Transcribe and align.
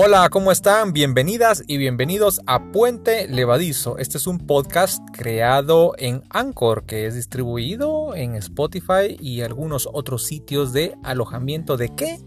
Hola, 0.00 0.28
¿cómo 0.30 0.52
están? 0.52 0.92
Bienvenidas 0.92 1.64
y 1.66 1.76
bienvenidos 1.76 2.40
a 2.46 2.70
Puente 2.70 3.26
Levadizo. 3.26 3.98
Este 3.98 4.16
es 4.16 4.28
un 4.28 4.38
podcast 4.38 5.02
creado 5.12 5.94
en 5.98 6.22
Anchor 6.30 6.84
que 6.86 7.06
es 7.06 7.16
distribuido 7.16 8.14
en 8.14 8.36
Spotify 8.36 9.16
y 9.18 9.40
algunos 9.40 9.88
otros 9.92 10.22
sitios 10.22 10.72
de 10.72 10.94
alojamiento 11.02 11.76
de 11.76 11.88
qué? 11.96 12.20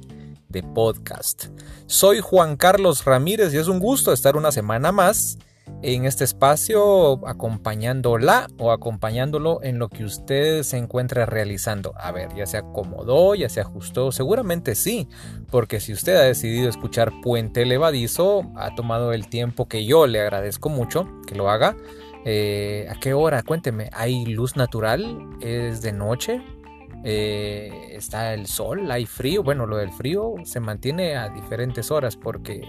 De 0.50 0.64
podcast. 0.64 1.46
Soy 1.86 2.20
Juan 2.20 2.58
Carlos 2.58 3.06
Ramírez 3.06 3.54
y 3.54 3.58
es 3.58 3.70
un 3.70 3.80
gusto 3.80 4.12
estar 4.12 4.36
una 4.36 4.52
semana 4.52 4.92
más 4.92 5.38
en 5.84 6.06
este 6.06 6.24
espacio 6.24 7.28
acompañándola 7.28 8.48
o 8.60 8.72
acompañándolo 8.72 9.64
en 9.64 9.80
lo 9.80 9.90
que 9.90 10.04
usted 10.04 10.64
se 10.64 10.78
encuentre 10.78 11.26
realizando. 11.26 11.94
A 11.98 12.12
ver, 12.12 12.34
ya 12.36 12.46
se 12.46 12.58
acomodó, 12.58 13.36
ya 13.36 13.50
se 13.50 13.62
ajustó, 13.62 14.12
seguramente 14.12 14.76
sí, 14.76 15.08
porque 15.50 15.80
si 15.80 15.94
usted 15.94 16.16
ha 16.16 16.22
decidido 16.22 16.70
escuchar 16.70 17.12
Puente 17.22 17.66
Levadizo, 17.66 18.52
ha 18.56 18.76
tomado 18.76 19.14
el 19.14 19.28
tiempo 19.28 19.68
que 19.68 19.86
yo 19.86 20.08
le 20.08 20.22
agradezco 20.22 20.70
mucho 20.70 21.08
que 21.28 21.36
lo 21.36 21.50
haga. 21.50 21.76
Eh, 22.26 22.88
¿A 22.90 23.00
qué 23.00 23.14
hora? 23.14 23.42
Cuénteme, 23.42 23.90
¿hay 23.94 24.26
luz 24.26 24.56
natural? 24.56 25.28
¿Es 25.42 25.82
de 25.82 25.92
noche? 25.92 26.42
Eh, 27.04 27.72
¿Está 27.92 28.34
el 28.34 28.46
sol? 28.46 28.92
¿Hay 28.92 29.06
frío? 29.08 29.42
Bueno, 29.42 29.66
lo 29.66 29.78
del 29.78 29.92
frío 29.92 30.36
se 30.44 30.60
mantiene 30.60 31.16
a 31.16 31.30
diferentes 31.30 31.90
horas 31.90 32.16
porque 32.16 32.62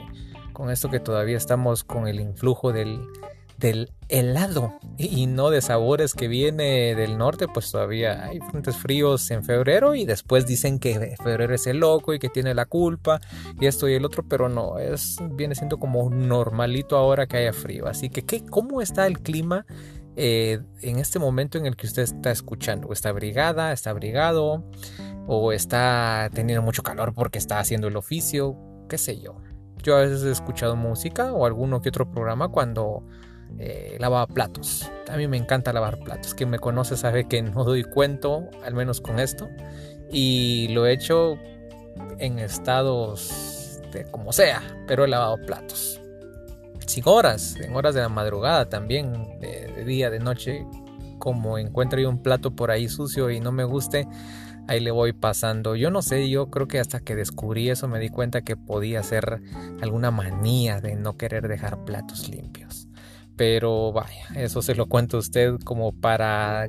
con 0.52 0.70
esto 0.70 0.90
que 0.90 1.00
todavía 1.00 1.36
estamos 1.36 1.84
con 1.84 2.06
el 2.06 2.20
influjo 2.20 2.72
del, 2.72 3.00
del 3.62 3.92
helado 4.08 4.74
y, 4.98 5.26
no 5.26 5.50
de 5.50 5.62
sabores 5.62 6.14
que 6.14 6.28
viene 6.28 6.94
del 6.94 7.16
norte, 7.16 7.46
pues 7.48 7.70
todavía 7.70 8.24
hay 8.26 8.40
frentes 8.40 8.76
fríos 8.76 9.30
en 9.30 9.44
febrero 9.44 9.94
y 9.94 10.04
después 10.04 10.46
dicen 10.46 10.78
que 10.78 11.14
febrero 11.22 11.54
es 11.54 11.66
el 11.66 11.78
loco 11.78 12.12
y 12.12 12.18
que 12.18 12.28
tiene 12.28 12.54
la 12.54 12.66
culpa 12.66 13.20
y 13.60 13.66
esto 13.66 13.88
y 13.88 13.94
el 13.94 14.04
otro, 14.04 14.24
pero 14.28 14.48
no, 14.48 14.78
es 14.78 15.16
viene 15.30 15.54
siendo 15.54 15.78
como 15.78 16.10
normalito 16.10 16.96
ahora 16.96 17.26
que 17.26 17.38
haya 17.38 17.52
frío. 17.52 17.86
Así 17.86 18.10
que, 18.10 18.22
¿qué, 18.22 18.44
¿cómo 18.44 18.82
está 18.82 19.06
el 19.06 19.20
clima 19.20 19.64
eh, 20.16 20.60
en 20.82 20.98
este 20.98 21.18
momento 21.18 21.56
en 21.56 21.66
el 21.66 21.76
que 21.76 21.86
usted 21.86 22.02
está 22.02 22.32
escuchando? 22.32 22.92
¿Está 22.92 23.10
abrigada? 23.10 23.72
¿Está 23.72 23.90
abrigado? 23.90 24.64
¿O 25.26 25.52
está 25.52 26.28
teniendo 26.34 26.62
mucho 26.62 26.82
calor 26.82 27.14
porque 27.14 27.38
está 27.38 27.60
haciendo 27.60 27.86
el 27.88 27.96
oficio? 27.96 28.58
¿Qué 28.88 28.98
sé 28.98 29.20
yo? 29.20 29.36
Yo 29.82 29.96
a 29.96 30.00
veces 30.00 30.22
he 30.24 30.30
escuchado 30.30 30.76
música 30.76 31.32
o 31.32 31.44
alguno 31.44 31.80
que 31.80 31.88
otro 31.88 32.10
programa 32.10 32.48
cuando 32.48 33.02
eh, 33.58 33.96
lavaba 33.98 34.26
platos. 34.26 34.90
A 35.10 35.16
mí 35.16 35.26
me 35.26 35.36
encanta 35.36 35.72
lavar 35.72 35.98
platos. 35.98 36.34
Quien 36.34 36.50
me 36.50 36.58
conoce 36.58 36.96
sabe 36.96 37.26
que 37.26 37.42
no 37.42 37.64
doy 37.64 37.84
cuento, 37.84 38.48
al 38.64 38.74
menos 38.74 39.00
con 39.00 39.18
esto. 39.18 39.48
Y 40.10 40.68
lo 40.68 40.86
he 40.86 40.92
hecho 40.92 41.36
en 42.18 42.38
estados 42.38 43.80
de 43.92 44.04
como 44.04 44.32
sea, 44.32 44.62
pero 44.86 45.04
he 45.04 45.08
lavado 45.08 45.36
platos. 45.44 46.00
Sin 46.86 47.04
horas, 47.06 47.56
en 47.56 47.74
horas 47.74 47.94
de 47.94 48.02
la 48.02 48.08
madrugada 48.08 48.68
también, 48.68 49.38
de, 49.40 49.72
de 49.74 49.84
día, 49.84 50.10
de 50.10 50.18
noche. 50.18 50.66
Como 51.18 51.56
encuentro 51.56 52.00
yo 52.00 52.08
un 52.08 52.20
plato 52.20 52.50
por 52.50 52.70
ahí 52.70 52.88
sucio 52.88 53.30
y 53.30 53.38
no 53.38 53.52
me 53.52 53.62
guste, 53.62 54.08
ahí 54.72 54.80
le 54.80 54.90
voy 54.90 55.12
pasando. 55.12 55.76
Yo 55.76 55.90
no 55.90 56.02
sé, 56.02 56.28
yo 56.28 56.50
creo 56.50 56.66
que 56.66 56.80
hasta 56.80 57.00
que 57.00 57.14
descubrí 57.14 57.70
eso 57.70 57.88
me 57.88 57.98
di 57.98 58.08
cuenta 58.08 58.42
que 58.42 58.56
podía 58.56 59.02
ser 59.02 59.42
alguna 59.80 60.10
manía 60.10 60.80
de 60.80 60.96
no 60.96 61.16
querer 61.16 61.48
dejar 61.48 61.84
platos 61.84 62.28
limpios. 62.28 62.88
Pero 63.36 63.92
vaya, 63.92 64.26
eso 64.36 64.62
se 64.62 64.74
lo 64.74 64.86
cuento 64.86 65.16
a 65.16 65.20
usted 65.20 65.56
como 65.64 65.92
para 65.92 66.68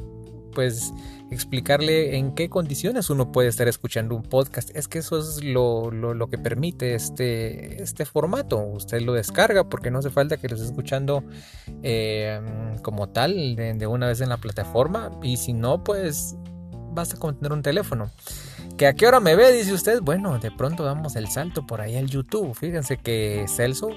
pues 0.54 0.94
explicarle 1.32 2.18
en 2.18 2.36
qué 2.36 2.48
condiciones 2.48 3.10
uno 3.10 3.32
puede 3.32 3.50
estar 3.50 3.68
escuchando 3.68 4.16
un 4.16 4.24
podcast. 4.24 4.70
Es 4.76 4.88
que 4.88 5.00
eso 5.00 5.18
es 5.18 5.44
lo, 5.44 5.90
lo, 5.90 6.28
que 6.30 6.38
permite 6.38 6.94
este, 6.94 7.82
este 7.82 8.06
formato. 8.06 8.60
Usted 8.60 9.02
lo 9.02 9.14
descarga 9.14 9.68
porque 9.68 9.90
no 9.90 10.00
hace 10.00 10.12
falta 10.12 10.38
que 10.38 10.48
lo 10.48 10.56
esté 10.56 10.68
escuchando 10.68 11.24
eh, 11.82 12.40
como 12.84 13.10
tal 13.10 13.56
de, 13.56 13.88
una 13.88 14.08
vez 14.08 14.22
en 14.22 14.30
la 14.30 14.38
plataforma. 14.38 15.12
Y 15.24 15.38
si 15.38 15.54
no, 15.54 15.84
pues 15.84 16.36
basta 16.94 17.18
con 17.18 17.36
tener 17.36 17.52
un 17.54 17.62
teléfono. 17.62 18.10
¿Que 18.78 18.88
a 18.88 18.94
qué 18.94 19.08
hora 19.08 19.20
me 19.20 19.36
ve? 19.36 19.52
Dice 19.52 19.74
usted. 19.74 20.02
Bueno, 20.02 20.40
de 20.40 20.52
pronto 20.52 20.84
damos 20.84 21.16
el 21.16 21.28
salto 21.28 21.66
por 21.66 21.82
ahí 21.82 21.96
al 21.96 22.08
YouTube. 22.08 22.56
Fíjense 22.56 22.98
que 22.98 23.46
Celso, 23.48 23.90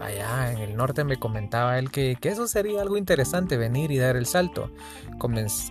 allá 0.00 0.52
en 0.52 0.58
el 0.58 0.76
norte, 0.76 1.04
me 1.04 1.18
comentaba 1.18 1.78
él 1.78 1.90
que, 1.90 2.16
eso 2.22 2.46
sería 2.46 2.80
algo 2.80 2.96
interesante, 2.96 3.56
venir 3.56 3.90
y 3.90 3.98
dar 3.98 4.16
el 4.16 4.26
salto. 4.26 4.70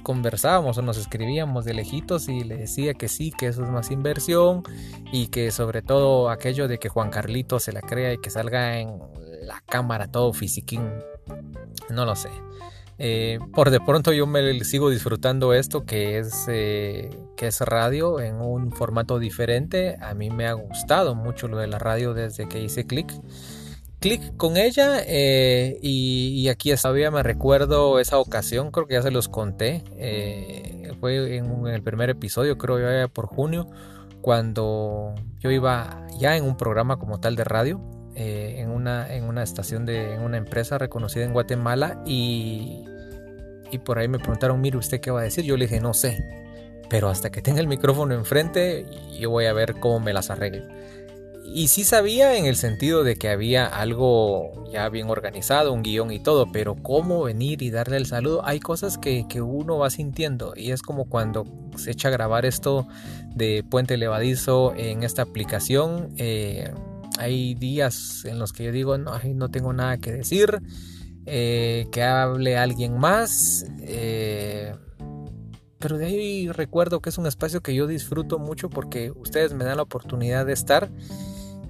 Conversábamos 0.04 0.78
o 0.78 0.82
nos 0.82 0.98
escribíamos 0.98 1.66
de 1.66 1.74
lejitos 1.74 2.30
y 2.30 2.44
le 2.44 2.58
decía 2.58 2.94
que 2.94 3.08
sí, 3.08 3.32
que 3.32 3.48
eso 3.48 3.64
es 3.64 3.70
más 3.70 3.90
inversión 3.90 4.64
y 5.12 5.28
que 5.28 5.52
sobre 5.52 5.82
todo 5.82 6.30
aquello 6.30 6.68
de 6.68 6.78
que 6.78 6.90
Juan 6.90 7.10
Carlito 7.10 7.60
se 7.60 7.72
la 7.72 7.82
crea 7.82 8.14
y 8.14 8.20
que 8.20 8.30
salga 8.30 8.78
en 8.78 9.00
la 9.42 9.62
cámara 9.66 10.08
todo 10.08 10.34
fisiquín. 10.34 10.88
No 11.90 12.06
lo 12.06 12.16
sé. 12.16 12.30
Eh, 13.04 13.40
por 13.56 13.72
de 13.72 13.80
pronto 13.80 14.14
yo 14.14 14.28
me 14.28 14.64
sigo 14.64 14.92
disfrutando 14.92 15.56
esto 15.56 15.88
que 15.88 16.20
es, 16.20 16.46
eh, 16.48 17.10
que 17.36 17.48
es 17.48 17.60
radio 17.62 18.20
en 18.20 18.36
un 18.36 18.72
formato 18.72 19.18
diferente. 19.18 19.98
A 20.02 20.14
mí 20.14 20.30
me 20.30 20.46
ha 20.46 20.54
gustado 20.54 21.16
mucho 21.16 21.48
lo 21.48 21.58
de 21.58 21.66
la 21.66 21.80
radio 21.80 22.14
desde 22.14 22.48
que 22.48 22.62
hice 22.62 22.86
clic. 22.86 23.12
Clic 24.00 24.38
con 24.38 24.56
ella 24.56 25.02
eh, 25.08 25.80
y, 25.82 26.48
aquí 26.50 26.72
todavía 26.76 27.10
me 27.10 27.24
recuerdo 27.24 28.00
esa 28.00 28.20
ocasión, 28.20 28.70
creo 28.70 28.86
que 28.86 28.94
ya 28.94 29.02
se 29.02 29.10
los 29.10 29.30
conté. 29.30 29.84
fue 31.00 31.38
en, 31.38 31.66
el 31.66 31.82
primer 31.82 32.12
episodio, 32.12 32.60
creo 32.60 32.80
ya 32.80 33.08
por 33.08 33.26
junio, 33.26 33.68
cuando 34.22 35.16
yo 35.40 35.50
iba 35.50 36.06
ya 36.20 36.38
en 36.38 36.44
un 36.44 36.56
programa 36.56 36.98
como 36.98 37.20
tal 37.20 37.36
de 37.36 37.46
radio. 37.46 37.82
en, 38.14 38.70
una, 38.70 39.12
en 39.12 39.24
una 39.24 39.42
estación 39.42 39.88
de 39.88 40.20
una 40.20 40.38
empresa 40.38 40.78
reconocida 40.78 41.24
en 41.24 41.34
Guatemala 41.34 42.04
y 42.06 42.86
y 43.72 43.80
por 43.80 44.00
ahí 44.00 44.08
me 44.08 44.20
preguntaron, 44.20 44.60
mire, 44.62 44.78
¿usted 44.78 45.00
qué 45.00 45.12
va 45.12 45.22
a 45.22 45.24
decir? 45.24 45.46
Yo 45.46 45.58
le 45.58 45.66
dije, 45.66 45.80
no 45.80 45.94
sé, 45.94 46.24
pero 46.90 47.10
hasta 47.10 47.32
que 47.32 47.42
tenga 47.42 47.62
el 47.62 47.68
micrófono 47.68 48.14
enfrente, 48.14 48.86
yo 49.18 49.30
voy 49.30 49.46
a 49.46 49.54
ver 49.54 49.76
cómo 49.80 50.00
me 50.00 50.14
las 50.14 50.30
arreglo. 50.30 50.64
Y 51.54 51.68
sí 51.68 51.84
sabía 51.84 52.38
en 52.38 52.46
el 52.46 52.56
sentido 52.56 53.04
de 53.04 53.16
que 53.16 53.30
había 53.30 53.66
algo 53.66 54.70
ya 54.72 54.88
bien 54.90 55.10
organizado, 55.10 55.74
un 55.74 55.84
guion 55.84 56.12
y 56.12 56.20
todo, 56.20 56.52
pero 56.52 56.76
cómo 56.76 57.24
venir 57.24 57.62
y 57.62 57.72
darle 57.72 57.98
el 57.98 58.06
saludo, 58.06 58.46
hay 58.46 58.60
cosas 58.60 58.98
que, 58.98 59.26
uno 59.42 59.78
va 59.78 59.90
sintiendo 59.90 60.54
y 60.56 60.72
es 60.72 60.82
como 60.82 61.06
cuando 61.06 61.46
se 61.78 61.92
echa 61.92 62.08
a 62.08 62.12
grabar 62.12 62.46
esto 62.46 62.88
de 63.36 63.66
Puente 63.70 63.98
Levadizo 63.98 64.74
en 64.76 65.04
esta 65.04 65.24
aplicación. 65.24 66.14
Eh, 66.18 66.72
hay 67.20 67.56
días 67.56 68.24
en 68.26 68.40
los 68.40 68.54
que 68.54 68.66
yo 68.66 68.72
digo, 68.72 68.98
no, 68.98 69.14
no 69.34 69.50
tengo 69.50 69.74
nada 69.74 69.98
que 69.98 70.12
decir 70.12 70.62
eh, 71.26 71.88
que 71.92 72.04
hable 72.04 72.58
alguien 72.58 72.98
más. 72.98 73.66
Eh, 73.82 74.76
pero 75.80 75.98
de 75.98 76.06
ahí 76.06 76.48
recuerdo 76.50 77.02
que 77.02 77.10
es 77.10 77.18
un 77.18 77.26
espacio 77.26 77.62
que 77.62 77.74
yo 77.74 77.88
disfruto 77.88 78.40
mucho 78.40 78.70
porque 78.70 79.12
ustedes 79.12 79.54
me 79.54 79.66
dan 79.66 79.78
la 79.78 79.84
oportunidad 79.84 80.46
de 80.46 80.54
estar 80.54 80.92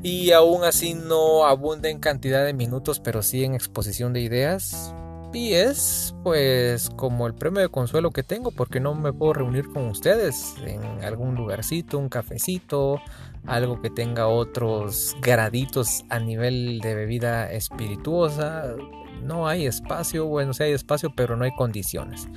y 0.04 0.32
aún 0.32 0.64
así 0.64 0.94
no 0.94 1.46
abunda 1.46 1.90
en 1.90 2.00
cantidad 2.00 2.44
de 2.44 2.54
minutos, 2.54 3.00
pero 3.00 3.22
sí 3.22 3.44
en 3.44 3.54
exposición 3.54 4.14
de 4.14 4.22
ideas. 4.22 4.94
Y 5.34 5.54
es 5.54 6.14
pues 6.24 6.90
como 6.98 7.26
el 7.26 7.34
premio 7.34 7.62
de 7.62 7.70
consuelo 7.70 8.12
que 8.12 8.22
tengo 8.22 8.52
porque 8.52 8.82
no 8.82 8.96
me 8.96 9.14
puedo 9.14 9.34
reunir 9.34 9.70
con 9.72 9.88
ustedes 9.88 10.56
en 10.66 10.84
algún 11.06 11.36
lugarcito, 11.36 11.98
un 11.98 12.10
cafecito, 12.10 13.00
algo 13.46 13.82
que 13.82 13.90
tenga 13.90 14.28
otros 14.28 15.16
graditos 15.22 16.04
a 16.10 16.20
nivel 16.20 16.80
de 16.82 16.96
bebida 16.96 17.50
espirituosa, 17.52 18.76
no 19.24 19.48
hay 19.48 19.66
espacio, 19.66 20.26
bueno, 20.26 20.54
sí 20.54 20.64
hay 20.64 20.72
espacio, 20.72 21.14
pero 21.16 21.36
no 21.36 21.46
hay 21.46 21.52
condiciones. 21.56 22.28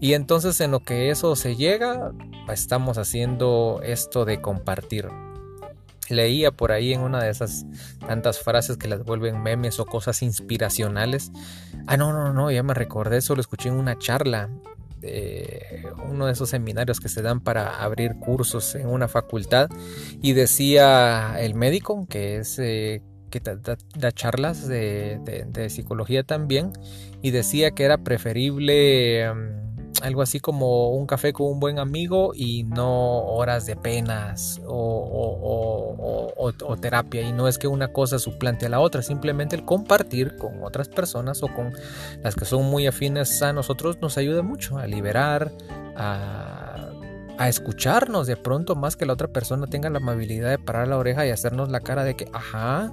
Y 0.00 0.14
entonces 0.14 0.60
en 0.60 0.70
lo 0.70 0.80
que 0.80 1.10
eso 1.10 1.36
se 1.36 1.56
llega, 1.56 2.12
estamos 2.48 2.98
haciendo 2.98 3.80
esto 3.82 4.24
de 4.24 4.40
compartir. 4.40 5.08
Leía 6.10 6.50
por 6.50 6.72
ahí 6.72 6.92
en 6.92 7.00
una 7.00 7.22
de 7.22 7.30
esas 7.30 7.64
tantas 8.06 8.38
frases 8.40 8.76
que 8.76 8.88
las 8.88 9.04
vuelven 9.04 9.42
memes 9.42 9.80
o 9.80 9.86
cosas 9.86 10.22
inspiracionales. 10.22 11.32
Ah, 11.86 11.96
no, 11.96 12.12
no, 12.12 12.34
no, 12.34 12.50
ya 12.50 12.62
me 12.62 12.74
recordé, 12.74 13.18
eso 13.18 13.34
lo 13.34 13.40
escuché 13.40 13.70
en 13.70 13.76
una 13.76 13.98
charla 13.98 14.50
uno 16.08 16.26
de 16.26 16.32
esos 16.32 16.50
seminarios 16.50 17.00
que 17.00 17.08
se 17.08 17.22
dan 17.22 17.40
para 17.40 17.82
abrir 17.82 18.16
cursos 18.18 18.74
en 18.74 18.86
una 18.88 19.08
facultad 19.08 19.68
y 20.22 20.32
decía 20.32 21.36
el 21.38 21.54
médico 21.54 22.06
que 22.08 22.38
es 22.38 22.58
eh, 22.58 23.02
que 23.34 23.40
da, 23.40 24.12
charlas 24.12 24.68
de, 24.68 25.66
psicología 25.68 26.22
también 26.22 26.72
y 27.20 27.32
decía 27.32 27.72
que 27.72 27.84
era 27.84 27.98
preferible 27.98 29.22
em, 29.24 29.64
algo 30.02 30.22
así 30.22 30.38
como 30.38 30.90
un 30.90 31.06
café 31.06 31.32
con 31.32 31.48
un 31.48 31.58
buen 31.60 31.80
amigo 31.80 32.32
y 32.34 32.62
no 32.64 33.24
horas 33.24 33.66
de 33.66 33.74
penas 33.74 34.60
o, 34.66 36.32
o, 36.36 36.76
terapia. 36.76 37.22
Y 37.22 37.32
no 37.32 37.48
es 37.48 37.58
que 37.58 37.66
una 37.66 37.88
cosa 37.88 38.18
suplante 38.18 38.66
a 38.66 38.68
la 38.68 38.80
otra, 38.80 39.02
simplemente 39.02 39.56
el 39.56 39.64
compartir 39.64 40.36
con 40.36 40.62
otras 40.62 40.88
personas 40.88 41.42
o 41.42 41.48
con 41.48 41.72
las 42.22 42.34
que 42.34 42.44
son 42.44 42.64
muy 42.66 42.86
afines 42.86 43.42
a 43.42 43.52
nosotros 43.52 43.98
nos 44.00 44.18
ayuda 44.18 44.42
mucho 44.42 44.78
a 44.78 44.86
liberar, 44.86 45.50
a, 45.96 46.63
a 47.38 47.48
escucharnos 47.48 48.26
de 48.26 48.36
pronto 48.36 48.76
más 48.76 48.96
que 48.96 49.06
la 49.06 49.12
otra 49.12 49.28
persona 49.28 49.66
tenga 49.66 49.90
la 49.90 49.98
amabilidad 49.98 50.50
de 50.50 50.58
parar 50.58 50.88
la 50.88 50.98
oreja 50.98 51.26
y 51.26 51.30
hacernos 51.30 51.70
la 51.70 51.80
cara 51.80 52.04
de 52.04 52.16
que, 52.16 52.28
ajá, 52.32 52.92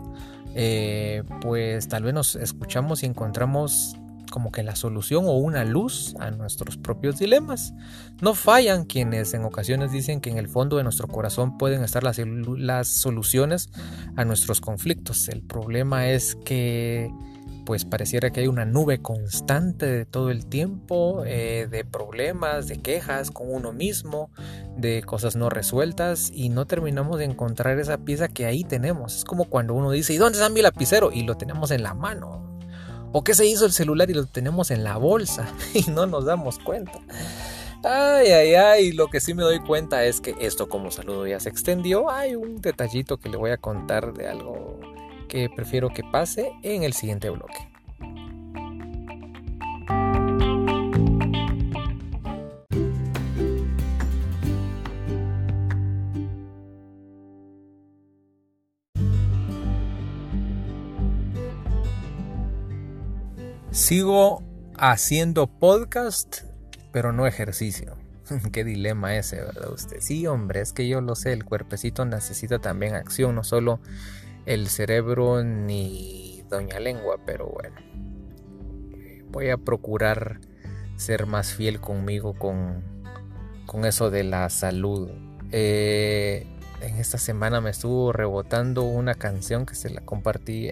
eh, 0.56 1.24
pues 1.42 1.88
tal 1.88 2.04
vez 2.04 2.14
nos 2.14 2.36
escuchamos 2.36 3.04
y 3.04 3.06
encontramos 3.06 3.96
como 4.32 4.52
que 4.52 4.64
la 4.64 4.76
solución 4.76 5.26
o 5.28 5.34
una 5.34 5.64
luz 5.64 6.16
a 6.20 6.32
nuestros 6.32 6.78
propios 6.78 7.20
dilemas. 7.20 7.74
No 8.22 8.34
fallan 8.34 8.86
quienes 8.86 9.34
en 9.34 9.44
ocasiones 9.44 9.92
dicen 9.92 10.22
que 10.22 10.32
en 10.32 10.38
el 10.38 10.48
fondo 10.48 10.78
de 10.78 10.84
nuestro 10.84 11.08
corazón 11.08 11.58
pueden 11.58 11.84
estar 11.84 12.04
las, 12.04 12.20
las 12.58 12.88
soluciones 12.88 13.70
a 14.16 14.26
nuestros 14.26 14.62
conflictos. 14.62 15.28
El 15.28 15.42
problema 15.42 16.10
es 16.10 16.36
que 16.46 17.12
pues 17.72 17.86
pareciera 17.86 18.32
que 18.32 18.42
hay 18.42 18.48
una 18.48 18.66
nube 18.66 19.02
constante 19.02 19.86
de 19.86 20.06
todo 20.06 20.30
el 20.30 20.46
tiempo 20.46 21.24
eh, 21.26 21.70
de 21.72 21.86
problemas, 21.86 22.68
de 22.68 22.82
quejas 22.82 23.32
con 23.32 23.50
uno 23.50 23.72
mismo, 23.72 24.30
de 24.76 25.02
cosas 25.04 25.38
no 25.38 25.50
resueltas 25.50 26.32
y 26.34 26.50
no 26.50 26.68
terminamos 26.68 27.18
de 27.18 27.24
encontrar 27.24 27.80
esa 27.80 28.00
pieza 28.00 28.28
que 28.28 28.46
ahí 28.46 28.66
tenemos. 28.66 29.16
Es 29.16 29.24
como 29.24 29.46
cuando 29.46 29.74
uno 29.74 29.90
dice, 29.90 30.12
¿y 30.12 30.18
dónde 30.18 30.38
está 30.38 30.50
mi 30.50 30.62
lapicero? 30.62 31.14
Y 31.14 31.24
lo 31.24 31.38
tenemos 31.38 31.72
en 31.72 31.82
la 31.82 31.94
mano. 31.94 32.60
¿O 33.14 33.24
qué 33.24 33.34
se 33.34 33.46
hizo 33.46 33.66
el 33.66 33.72
celular 33.72 34.10
y 34.10 34.16
lo 34.16 34.26
tenemos 34.26 34.70
en 34.70 34.84
la 34.84 34.98
bolsa 34.98 35.48
y 35.74 35.90
no 35.92 36.08
nos 36.08 36.26
damos 36.26 36.60
cuenta? 36.60 37.00
Ay, 37.86 38.32
ay, 38.32 38.54
ay, 38.56 38.92
lo 38.92 39.08
que 39.08 39.22
sí 39.22 39.34
me 39.34 39.44
doy 39.44 39.62
cuenta 39.62 40.04
es 40.04 40.20
que 40.20 40.36
esto 40.42 40.68
como 40.68 40.92
saludo 40.92 41.26
ya 41.26 41.40
se 41.40 41.48
extendió. 41.48 42.10
Hay 42.10 42.36
un 42.36 42.60
detallito 42.60 43.18
que 43.18 43.30
le 43.30 43.38
voy 43.38 43.52
a 43.52 43.58
contar 43.58 44.12
de 44.12 44.28
algo 44.28 44.78
que 45.32 45.50
prefiero 45.50 45.88
que 45.88 46.04
pase 46.04 46.52
en 46.62 46.84
el 46.84 46.92
siguiente 46.92 47.30
bloque. 47.30 47.70
Sigo 63.72 64.44
haciendo 64.78 65.48
podcast, 65.48 66.42
pero 66.92 67.14
no 67.14 67.26
ejercicio. 67.26 67.96
Qué 68.52 68.66
dilema 68.66 69.16
ese, 69.16 69.38
¿verdad 69.38 69.72
usted? 69.72 70.02
Sí, 70.02 70.28
hombre, 70.28 70.60
es 70.60 70.74
que 70.74 70.90
yo 70.90 71.00
lo 71.00 71.16
sé, 71.16 71.32
el 71.32 71.46
cuerpecito 71.46 72.04
necesita 72.04 72.60
también 72.60 72.96
acción, 72.96 73.34
no 73.34 73.46
solo 73.46 73.80
el 74.46 74.68
cerebro 74.68 75.44
ni 75.44 76.44
doña 76.50 76.80
lengua, 76.80 77.18
pero 77.26 77.48
bueno. 77.48 77.76
Voy 79.30 79.50
a 79.50 79.58
procurar 79.58 80.42
ser 80.98 81.26
más 81.26 81.54
fiel 81.54 81.80
conmigo 81.80 82.34
con, 82.34 82.84
con 83.66 83.86
eso 83.86 84.12
de 84.12 84.24
la 84.24 84.50
salud. 84.50 85.10
Eh, 85.52 86.46
en 86.82 86.96
esta 86.98 87.18
semana 87.18 87.62
me 87.62 87.70
estuvo 87.70 88.12
rebotando 88.12 88.84
una 88.84 89.16
canción 89.16 89.66
que 89.66 89.76
se 89.76 89.90
la 89.90 90.02
compartí 90.02 90.70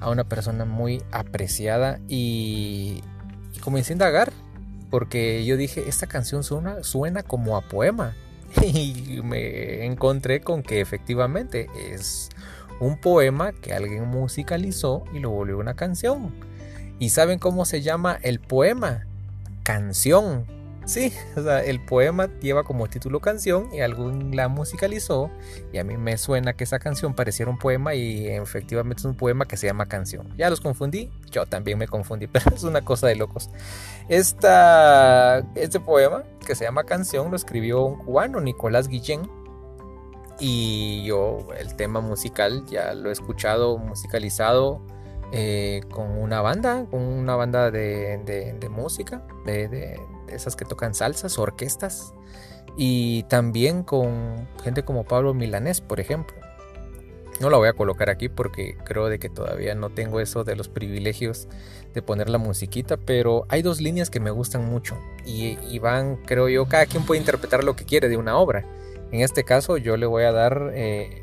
a 0.00 0.10
una 0.10 0.24
persona 0.24 0.64
muy 0.64 1.02
apreciada 1.12 2.00
y, 2.08 3.02
comencé 3.62 3.92
a 3.92 3.94
indagar 3.94 4.32
porque 4.90 5.44
yo 5.44 5.56
dije, 5.56 5.88
esta 5.88 6.06
canción 6.06 6.42
suena, 6.42 6.82
suena 6.82 7.22
como 7.22 7.56
a 7.56 7.62
poema 7.62 8.14
y 8.62 9.20
me 9.22 9.86
encontré 9.86 10.40
con 10.40 10.62
que 10.62 10.80
efectivamente 10.80 11.68
es 11.90 12.28
un 12.80 12.98
poema 12.98 13.52
que 13.52 13.72
alguien 13.72 14.06
musicalizó 14.08 15.04
y 15.12 15.18
lo 15.18 15.30
volvió 15.30 15.58
una 15.58 15.74
canción. 15.74 16.32
¿Y 16.98 17.10
saben 17.10 17.38
cómo 17.38 17.64
se 17.64 17.82
llama 17.82 18.18
el 18.22 18.38
poema? 18.40 19.06
Canción. 19.64 20.46
Sí, 20.84 21.12
o 21.36 21.42
sea, 21.42 21.62
el 21.62 21.80
poema 21.84 22.28
lleva 22.40 22.64
como 22.64 22.88
título 22.88 23.20
canción 23.20 23.68
y 23.72 23.80
alguien 23.80 24.34
la 24.34 24.48
musicalizó 24.48 25.30
y 25.72 25.78
a 25.78 25.84
mí 25.84 25.96
me 25.96 26.18
suena 26.18 26.54
que 26.54 26.64
esa 26.64 26.78
canción 26.78 27.14
pareciera 27.14 27.50
un 27.50 27.58
poema 27.58 27.94
y 27.94 28.26
efectivamente 28.26 29.00
es 29.00 29.04
un 29.04 29.14
poema 29.14 29.46
que 29.46 29.56
se 29.56 29.66
llama 29.66 29.86
canción. 29.86 30.28
Ya 30.36 30.50
los 30.50 30.60
confundí, 30.60 31.10
yo 31.30 31.46
también 31.46 31.78
me 31.78 31.86
confundí, 31.86 32.26
pero 32.32 32.54
es 32.54 32.64
una 32.64 32.82
cosa 32.82 33.06
de 33.06 33.16
locos. 33.16 33.50
Este 34.08 34.48
poema 35.84 36.24
que 36.46 36.54
se 36.54 36.64
llama 36.64 36.84
canción 36.84 37.30
lo 37.30 37.36
escribió 37.36 37.82
un 37.84 38.04
cubano, 38.04 38.40
Nicolás 38.40 38.88
Guillén, 38.88 39.28
y 40.44 41.04
yo 41.04 41.46
el 41.56 41.76
tema 41.76 42.00
musical 42.00 42.64
ya 42.66 42.94
lo 42.94 43.10
he 43.10 43.12
escuchado 43.12 43.78
musicalizado 43.78 44.82
eh, 45.30 45.82
con 45.88 46.10
una 46.18 46.42
banda, 46.42 46.84
con 46.90 47.00
una 47.00 47.36
banda 47.36 47.70
de, 47.70 48.68
música, 48.68 49.24
de, 49.46 50.00
esas 50.26 50.56
que 50.56 50.64
tocan 50.64 50.94
salsas, 50.94 51.38
orquestas, 51.38 52.12
y 52.76 53.22
también 53.24 53.84
con 53.84 54.48
gente 54.64 54.84
como 54.84 55.04
Pablo 55.04 55.32
Milanés, 55.32 55.80
por 55.80 56.00
ejemplo. 56.00 56.36
No 57.40 57.48
la 57.48 57.56
voy 57.56 57.68
a 57.68 57.72
colocar 57.72 58.10
aquí 58.10 58.28
porque 58.28 58.76
creo 58.84 59.08
de 59.08 59.20
que 59.20 59.28
todavía 59.28 59.76
no 59.76 59.90
tengo 59.90 60.18
eso 60.18 60.42
de 60.42 60.56
los 60.56 60.68
privilegios 60.68 61.46
de 61.94 62.02
poner 62.02 62.28
la 62.28 62.38
musiquita, 62.38 62.96
pero 62.96 63.46
hay 63.48 63.62
dos 63.62 63.80
líneas 63.80 64.10
que 64.10 64.18
me 64.18 64.32
gustan 64.32 64.64
mucho 64.64 64.98
y, 65.24 65.56
y 65.70 65.78
van, 65.78 66.16
creo 66.16 66.48
yo, 66.48 66.66
cada 66.66 66.86
quien 66.86 67.06
puede 67.06 67.20
interpretar 67.20 67.62
lo 67.62 67.76
que 67.76 67.84
quiere 67.84 68.08
de 68.08 68.16
una 68.16 68.36
obra. 68.36 68.66
En 69.12 69.20
este 69.20 69.44
caso 69.44 69.76
yo 69.76 69.96
le 69.96 70.06
voy 70.06 70.24
a 70.24 70.32
dar 70.32 70.72
eh, 70.74 71.22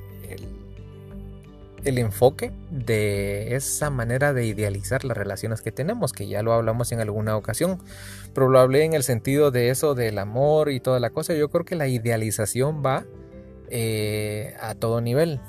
el, 1.83 1.97
enfoque 1.97 2.51
de 2.69 3.55
esa 3.55 3.89
manera 3.89 4.31
de 4.31 4.45
idealizar 4.45 5.03
las 5.03 5.17
relaciones 5.17 5.61
que 5.61 5.71
tenemos, 5.71 6.13
que 6.13 6.27
ya 6.27 6.43
lo 6.43 6.53
hablamos 6.53 6.91
en 6.91 6.99
alguna 6.99 7.35
ocasión, 7.35 7.79
hablé 8.57 8.83
en 8.83 8.93
el 8.93 9.03
sentido 9.03 9.49
de 9.49 9.69
eso 9.69 9.95
del 9.95 10.19
amor 10.19 10.69
y 10.69 10.79
toda 10.79 10.99
la 10.99 11.09
cosa. 11.09 11.33
Yo 11.33 11.49
creo 11.49 11.65
que 11.65 11.75
la 11.75 11.87
idealización 11.87 12.83
va 12.85 13.05
eh, 13.69 14.55
a 14.61 14.75
todo 14.75 15.01
nivel. 15.01 15.39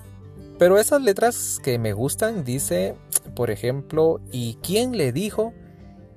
Pero 0.59 0.79
esas 0.79 1.03
letras 1.03 1.61
que 1.63 1.79
me 1.79 1.93
gustan 1.93 2.45
dice, 2.45 2.95
por 3.35 3.51
ejemplo, 3.51 4.21
¿y 4.33 4.59
quién 4.63 4.97
le 4.97 5.13
dijo 5.13 5.53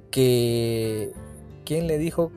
que... 0.10 1.12
¿Quién 1.66 1.88
le 1.88 1.98
dijo 1.98 2.32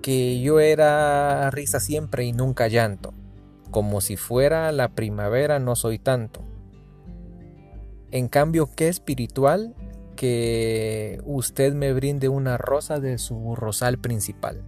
que 0.00 0.40
yo 0.40 0.58
era 0.58 1.50
risa 1.50 1.78
siempre 1.78 2.24
y 2.24 2.32
nunca 2.32 2.68
llanto? 2.68 3.12
Como 3.72 4.00
si 4.00 4.16
fuera 4.16 4.70
la 4.70 4.90
primavera 4.90 5.58
no 5.58 5.74
soy 5.74 5.98
tanto. 5.98 6.44
En 8.12 8.28
cambio, 8.28 8.70
qué 8.76 8.86
espiritual 8.86 9.74
que 10.14 11.20
usted 11.24 11.72
me 11.72 11.92
brinde 11.92 12.28
una 12.28 12.58
rosa 12.58 13.00
de 13.00 13.18
su 13.18 13.56
rosal 13.56 13.98
principal. 13.98 14.62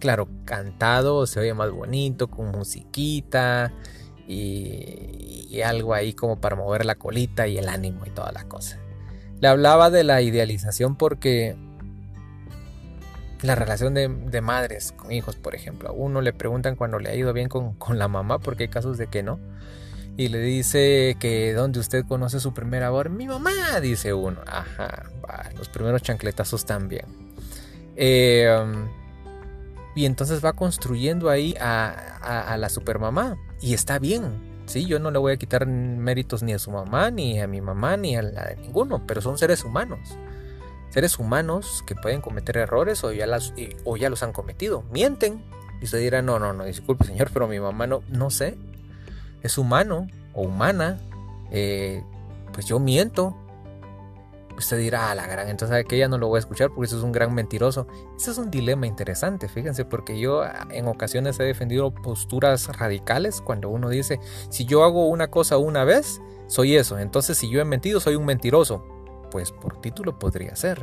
Claro, 0.00 0.28
cantado 0.44 1.26
se 1.26 1.40
oye 1.40 1.54
más 1.54 1.70
bonito, 1.70 2.28
con 2.28 2.50
musiquita 2.50 3.72
y, 4.26 5.46
y 5.50 5.62
algo 5.62 5.94
ahí 5.94 6.14
como 6.14 6.40
para 6.40 6.56
mover 6.56 6.86
la 6.86 6.94
colita 6.94 7.46
y 7.46 7.58
el 7.58 7.68
ánimo 7.68 8.04
y 8.06 8.10
toda 8.10 8.32
la 8.32 8.44
cosa. 8.44 8.80
Le 9.40 9.48
hablaba 9.48 9.90
de 9.90 10.04
la 10.04 10.22
idealización 10.22 10.96
porque 10.96 11.56
la 13.42 13.54
relación 13.54 13.94
de, 13.94 14.40
madres 14.40 14.92
con 14.92 15.12
hijos, 15.12 15.36
por 15.36 15.54
ejemplo. 15.54 15.88
A 15.90 15.92
uno 15.92 16.20
le 16.20 16.32
preguntan 16.32 16.76
cuando 16.76 16.98
le 16.98 17.10
ha 17.10 17.14
ido 17.14 17.32
bien 17.32 17.48
con, 17.48 17.98
la 17.98 18.08
mamá, 18.08 18.38
porque 18.38 18.64
hay 18.64 18.68
casos 18.68 18.98
de 18.98 19.06
que 19.06 19.22
no. 19.22 19.38
Y 20.16 20.28
le 20.28 20.38
dice 20.38 21.16
que 21.18 21.52
donde 21.54 21.80
usted 21.80 22.04
conoce 22.06 22.38
su 22.40 22.54
primer 22.54 22.84
amor, 22.84 23.10
mi 23.10 23.26
mamá, 23.26 23.80
dice 23.82 24.12
uno. 24.12 24.40
Ajá, 24.46 25.04
los 25.56 25.68
primeros 25.68 26.02
chancletazos 26.02 26.64
también. 26.64 27.04
Eh, 27.96 28.48
y 29.96 30.06
entonces 30.06 30.44
va 30.44 30.52
construyendo 30.52 31.30
ahí 31.30 31.54
a, 31.60 32.52
a, 32.52 32.56
la 32.56 32.68
supermamá. 32.68 33.36
Y 33.60 33.74
está 33.74 33.98
bien. 33.98 34.54
Sí, 34.66 34.86
yo 34.86 34.98
no 34.98 35.10
le 35.10 35.18
voy 35.18 35.32
a 35.32 35.36
quitar 35.36 35.66
méritos 35.66 36.42
ni 36.42 36.54
a 36.54 36.58
su 36.58 36.70
mamá, 36.70 37.10
ni 37.10 37.40
a 37.40 37.46
mi 37.46 37.60
mamá, 37.60 37.96
ni 37.96 38.16
a, 38.16 38.22
la 38.22 38.46
de 38.46 38.56
ninguno, 38.56 39.06
pero 39.06 39.20
son 39.20 39.36
seres 39.36 39.62
humanos 39.64 40.16
seres 40.94 41.18
humanos 41.18 41.82
que 41.88 41.96
pueden 41.96 42.20
cometer 42.20 42.56
errores 42.56 43.02
o 43.02 43.10
ya, 43.10 43.26
las, 43.26 43.52
o 43.82 43.96
ya 43.96 44.08
los 44.10 44.22
han 44.22 44.32
cometido. 44.32 44.84
Mienten. 44.92 45.42
Y 45.80 45.86
usted 45.86 45.98
dirá, 45.98 46.22
no, 46.22 46.38
no, 46.38 46.52
no, 46.52 46.64
disculpe 46.64 47.04
señor, 47.04 47.30
pero 47.32 47.48
mi 47.48 47.58
mamá 47.58 47.88
no, 47.88 48.04
no 48.10 48.30
sé. 48.30 48.56
Es 49.42 49.58
humano 49.58 50.06
o 50.34 50.42
humana. 50.42 51.00
Eh, 51.50 52.00
pues 52.52 52.66
yo 52.66 52.78
miento. 52.78 53.36
Usted 54.56 54.78
dirá, 54.78 55.10
a 55.10 55.16
la 55.16 55.26
gran, 55.26 55.48
entonces 55.48 55.84
que 55.84 55.96
ella 55.96 56.06
no 56.06 56.16
lo 56.16 56.28
voy 56.28 56.36
a 56.36 56.38
escuchar 56.38 56.68
porque 56.68 56.86
eso 56.86 56.96
es 56.96 57.02
un 57.02 57.10
gran 57.10 57.34
mentiroso. 57.34 57.88
Ese 58.16 58.30
es 58.30 58.38
un 58.38 58.52
dilema 58.52 58.86
interesante, 58.86 59.48
fíjense, 59.48 59.84
porque 59.84 60.20
yo 60.20 60.44
en 60.70 60.86
ocasiones 60.86 61.40
he 61.40 61.42
defendido 61.42 61.92
posturas 61.92 62.68
radicales 62.78 63.40
cuando 63.40 63.68
uno 63.68 63.88
dice, 63.88 64.20
si 64.48 64.64
yo 64.64 64.84
hago 64.84 65.08
una 65.08 65.28
cosa 65.28 65.58
una 65.58 65.82
vez, 65.82 66.20
soy 66.46 66.76
eso. 66.76 67.00
Entonces 67.00 67.36
si 67.36 67.50
yo 67.50 67.60
he 67.60 67.64
mentido, 67.64 67.98
soy 67.98 68.14
un 68.14 68.26
mentiroso 68.26 68.93
pues 69.34 69.50
por 69.50 69.80
título 69.80 70.16
podría 70.16 70.54
ser. 70.54 70.80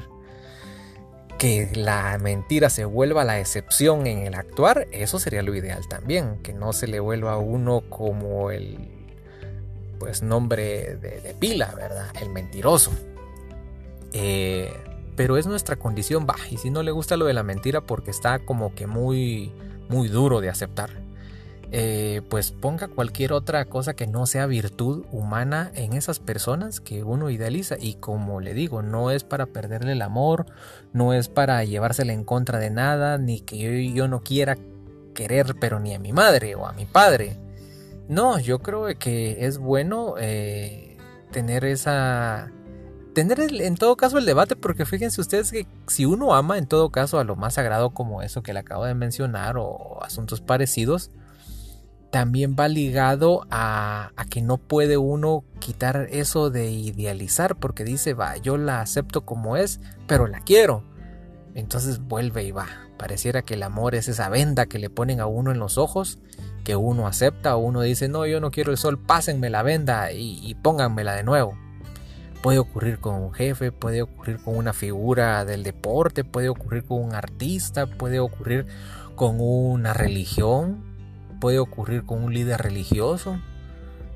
Que 1.37 1.69
la 1.73 2.17
mentira 2.17 2.69
se 2.69 2.83
vuelva 2.83 3.23
la 3.23 3.39
excepción 3.39 4.07
en 4.07 4.27
el 4.27 4.33
actuar, 4.35 4.89
eso 4.91 5.19
sería 5.19 5.41
lo 5.41 5.55
ideal 5.55 5.87
también, 5.87 6.39
que 6.43 6.51
no 6.51 6.73
se 6.73 6.87
le 6.87 6.99
vuelva 6.99 7.31
a 7.31 7.37
uno 7.37 7.81
como 7.87 8.51
el 8.51 8.77
pues 9.99 10.21
nombre 10.21 10.97
de, 10.97 11.33
pila, 11.39 11.73
¿verdad? 11.77 12.07
El 12.21 12.27
mentiroso. 12.27 12.91
Eh, 14.11 14.73
pero 15.15 15.37
es 15.37 15.47
nuestra 15.47 15.77
condición, 15.77 16.25
baja 16.25 16.49
y 16.49 16.57
si 16.57 16.69
no 16.71 16.83
le 16.83 16.91
gusta 16.91 17.15
lo 17.15 17.23
de 17.23 17.33
la 17.33 17.43
mentira 17.43 17.79
porque 17.79 18.11
está 18.11 18.39
como 18.39 18.75
que 18.75 18.85
muy, 18.85 19.53
muy 19.87 20.09
duro 20.09 20.41
de 20.41 20.49
aceptar. 20.49 20.89
Eh, 21.73 22.21
pues 22.29 22.51
ponga 22.51 22.89
cualquier 22.89 23.31
otra 23.31 23.63
cosa 23.63 23.93
que 23.93 24.05
no 24.05 24.25
sea 24.25 24.45
virtud 24.45 25.05
humana 25.09 25.71
en 25.73 25.93
esas 25.93 26.19
personas 26.19 26.81
que 26.81 27.03
uno 27.03 27.29
idealiza. 27.29 27.77
Y 27.79 27.95
como 27.95 28.41
le 28.41 28.53
digo, 28.53 28.81
no 28.81 29.09
es 29.09 29.23
para 29.23 29.45
perderle 29.45 29.93
el 29.93 30.01
amor, 30.01 30.47
no 30.91 31.13
es 31.13 31.29
para 31.29 31.63
llevársela 31.63 32.11
en 32.11 32.25
contra 32.25 32.59
de 32.59 32.71
nada, 32.71 33.17
ni 33.17 33.39
que 33.39 33.93
yo, 33.93 34.07
no 34.09 34.21
quiera 34.21 34.57
querer, 35.13 35.55
pero 35.59 35.79
ni 35.79 35.93
a 35.93 35.99
mi 35.99 36.11
madre 36.11 36.55
o 36.55 36.65
a 36.65 36.73
mi 36.73 36.85
padre. 36.85 37.37
No, 38.09 38.37
yo 38.37 38.59
creo 38.59 38.87
que 38.99 39.45
es 39.45 39.57
bueno 39.57 40.15
eh, 40.19 40.97
tener 41.31 41.63
esa 41.63 42.51
tener 43.13 43.39
en 43.41 43.75
todo 43.75 43.95
caso 43.97 44.17
el 44.17 44.25
debate, 44.25 44.55
porque 44.55 44.85
fíjense 44.85 45.21
ustedes 45.21 45.51
que 45.51 45.67
si 45.87 46.05
uno 46.05 46.33
ama 46.33 46.57
en 46.57 46.67
todo 46.67 46.91
caso 46.91 47.19
a 47.19 47.23
lo 47.23 47.35
más 47.35 47.55
sagrado 47.55 47.91
como 47.91 48.21
eso 48.21 48.41
que 48.41 48.53
le 48.53 48.59
acabo 48.59 48.85
de 48.85 48.93
mencionar 48.93 49.57
o 49.57 50.01
asuntos 50.03 50.41
parecidos, 50.41 51.11
también 52.11 52.57
va 52.59 52.67
ligado 52.67 53.47
a, 53.49 54.11
que 54.29 54.41
no 54.41 54.57
puede 54.57 54.97
uno 54.97 55.43
quitar 55.59 56.07
eso 56.11 56.49
de 56.49 56.69
idealizar, 56.69 57.55
porque 57.55 57.83
dice, 57.83 58.13
va, 58.13 58.37
yo 58.37 58.57
la 58.57 58.81
acepto 58.81 59.25
como 59.25 59.57
es, 59.57 59.79
pero 60.07 60.27
la 60.27 60.41
quiero. 60.41 60.83
Entonces 61.55 61.99
vuelve 61.99 62.43
y 62.43 62.51
va. 62.51 62.67
Pareciera 62.97 63.41
que 63.41 63.55
el 63.55 63.63
amor 63.63 63.95
es 63.95 64.07
esa 64.09 64.29
venda 64.29 64.67
que 64.67 64.77
le 64.77 64.89
ponen 64.89 65.21
a 65.21 65.25
uno 65.25 65.51
en 65.51 65.59
los 65.59 65.77
ojos, 65.77 66.19
que 66.63 66.75
uno 66.75 67.07
acepta, 67.07 67.55
o 67.55 67.59
uno 67.59 67.81
dice, 67.81 68.09
no, 68.09 68.25
yo 68.25 68.39
no 68.39 68.51
quiero 68.51 68.71
el 68.71 68.77
sol, 68.77 68.99
pásenme 68.99 69.49
la 69.49 69.63
venda 69.63 70.11
y, 70.11 70.39
y 70.43 70.53
pónganmela 70.55 71.15
de 71.15 71.23
nuevo. 71.23 71.57
Puede 72.43 72.59
ocurrir 72.59 72.99
con 72.99 73.15
un 73.15 73.33
jefe, 73.33 73.71
puede 73.71 74.01
ocurrir 74.01 74.37
con 74.43 74.57
una 74.57 74.73
figura 74.73 75.45
del 75.45 75.63
deporte, 75.63 76.23
puede 76.23 76.49
ocurrir 76.49 76.83
con 76.83 77.01
un 77.01 77.15
artista, 77.15 77.85
puede 77.85 78.19
ocurrir 78.19 78.65
con 79.15 79.37
una 79.39 79.93
religión, 79.93 80.90
puede 81.41 81.59
ocurrir 81.59 82.05
con 82.05 82.23
un 82.23 82.33
líder 82.33 82.61
religioso. 82.61 83.37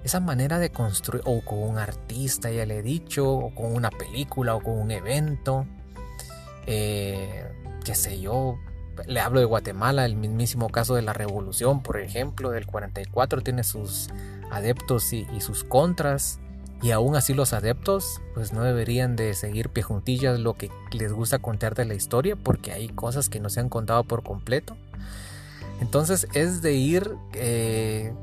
Esa 0.05 0.22
manera 0.22 0.60
de 0.60 0.70
construir, 0.70 1.24
o 1.25 1.41
con 1.41 1.58
un 1.58 1.77
artista, 1.77 2.50
ya 2.51 2.65
le 2.65 2.77
he 2.77 2.82
dicho, 2.82 3.29
o 3.29 3.53
con 3.53 3.74
una 3.75 3.89
película, 3.89 4.55
o 4.55 4.62
con 4.62 4.77
un 4.77 4.91
evento. 4.91 5.65
Eh, 6.67 7.44
qué 7.84 7.96
sé 7.96 8.22
yo, 8.22 8.58
le 9.08 9.20
hablo 9.20 9.39
de 9.39 9.46
Guatemala, 9.46 10.05
el 10.05 10.15
mismísimo 10.15 10.70
caso 10.70 10.96
de 10.96 11.01
la 11.01 11.12
revolución, 11.12 11.82
por 11.82 12.00
ejemplo, 12.00 12.51
del 12.51 12.67
44, 12.67 13.41
tiene 13.41 13.63
sus 13.63 14.10
adeptos 14.51 15.12
y 15.12 15.25
sus 15.41 15.65
contras. 15.65 16.39
Y 16.82 16.91
aún 16.91 17.15
así 17.15 17.34
los 17.34 17.53
adeptos 17.53 18.22
pues 18.34 18.53
no 18.53 18.62
deberían 18.62 19.15
de 19.15 19.34
seguir 19.34 19.70
pie 19.70 19.82
juntillas 19.82 20.39
lo 20.39 20.55
que 20.55 20.70
les 20.91 21.12
gusta 21.13 21.39
contar 21.39 21.74
de 21.74 21.86
la 21.86 21.96
historia 21.96 22.36
porque 22.36 22.74
hay 22.74 22.89
cosas 22.89 23.29
que 23.29 23.39
no 23.39 23.50
se 23.50 23.62
han 23.62 23.70
contado 23.70 24.03
por 24.03 24.24
completo. 24.24 24.77
Entonces 25.79 26.27
es 26.34 26.62
de 26.62 26.74
ir 26.74 27.15
eh, 27.34 28.13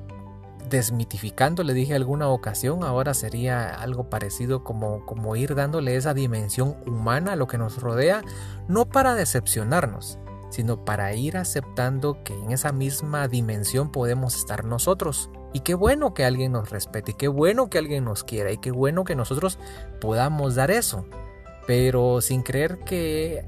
desmitificando, 0.69 1.63
le 1.63 1.75
dije 1.75 1.95
alguna 1.95 2.29
ocasión, 2.29 2.83
ahora 2.83 3.15
sería 3.15 3.69
algo 3.75 4.09
parecido 4.09 4.65
como, 4.65 5.05
como 5.05 5.37
ir 5.37 5.55
dándole 5.55 5.97
esa 5.97 6.15
dimensión 6.15 6.77
humana 6.87 7.33
a 7.33 7.37
lo 7.37 7.47
que 7.47 7.59
nos 7.59 7.81
rodea, 7.81 8.23
no 8.69 8.87
para 8.87 9.15
decepcionarnos, 9.15 10.19
sino 10.51 10.85
para 10.85 11.15
ir 11.15 11.37
aceptando 11.37 12.23
que 12.25 12.35
en 12.35 12.53
esa 12.53 12.73
misma 12.73 13.29
dimensión 13.29 13.93
podemos 13.93 14.37
estar 14.37 14.65
nosotros 14.65 15.31
y 15.53 15.61
qué 15.61 15.75
bueno 15.75 16.15
que 16.15 16.25
alguien 16.25 16.53
nos 16.53 16.71
respete, 16.71 17.13
y 17.13 17.15
qué 17.15 17.29
bueno 17.29 17.69
que 17.69 17.79
alguien 17.79 18.05
nos 18.05 18.25
quiera, 18.25 18.51
y 18.53 18.59
qué 18.59 18.71
bueno 18.71 19.05
que 19.05 19.15
nosotros 19.15 19.59
podamos 20.01 20.55
dar 20.55 20.71
eso. 20.71 21.05
Pero 21.67 22.21
sin 22.21 22.43
creer 22.43 22.79
que, 22.79 23.47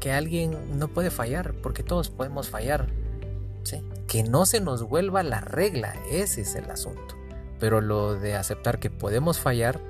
que 0.00 0.12
alguien 0.12 0.78
no 0.78 0.88
puede 0.88 1.10
fallar, 1.10 1.54
porque 1.62 1.82
todos 1.82 2.10
podemos 2.10 2.48
fallar. 2.48 2.88
Que 4.06 4.22
no 4.22 4.46
se 4.46 4.60
nos 4.60 4.82
vuelva 4.82 5.22
la 5.22 5.40
regla, 5.40 5.94
ese 6.10 6.42
es 6.42 6.54
el 6.54 6.70
asunto. 6.70 7.16
Pero 7.58 7.80
lo 7.80 8.14
de 8.14 8.34
aceptar 8.34 8.78
que 8.78 8.90
podemos 8.90 9.38
fallar, 9.38 9.80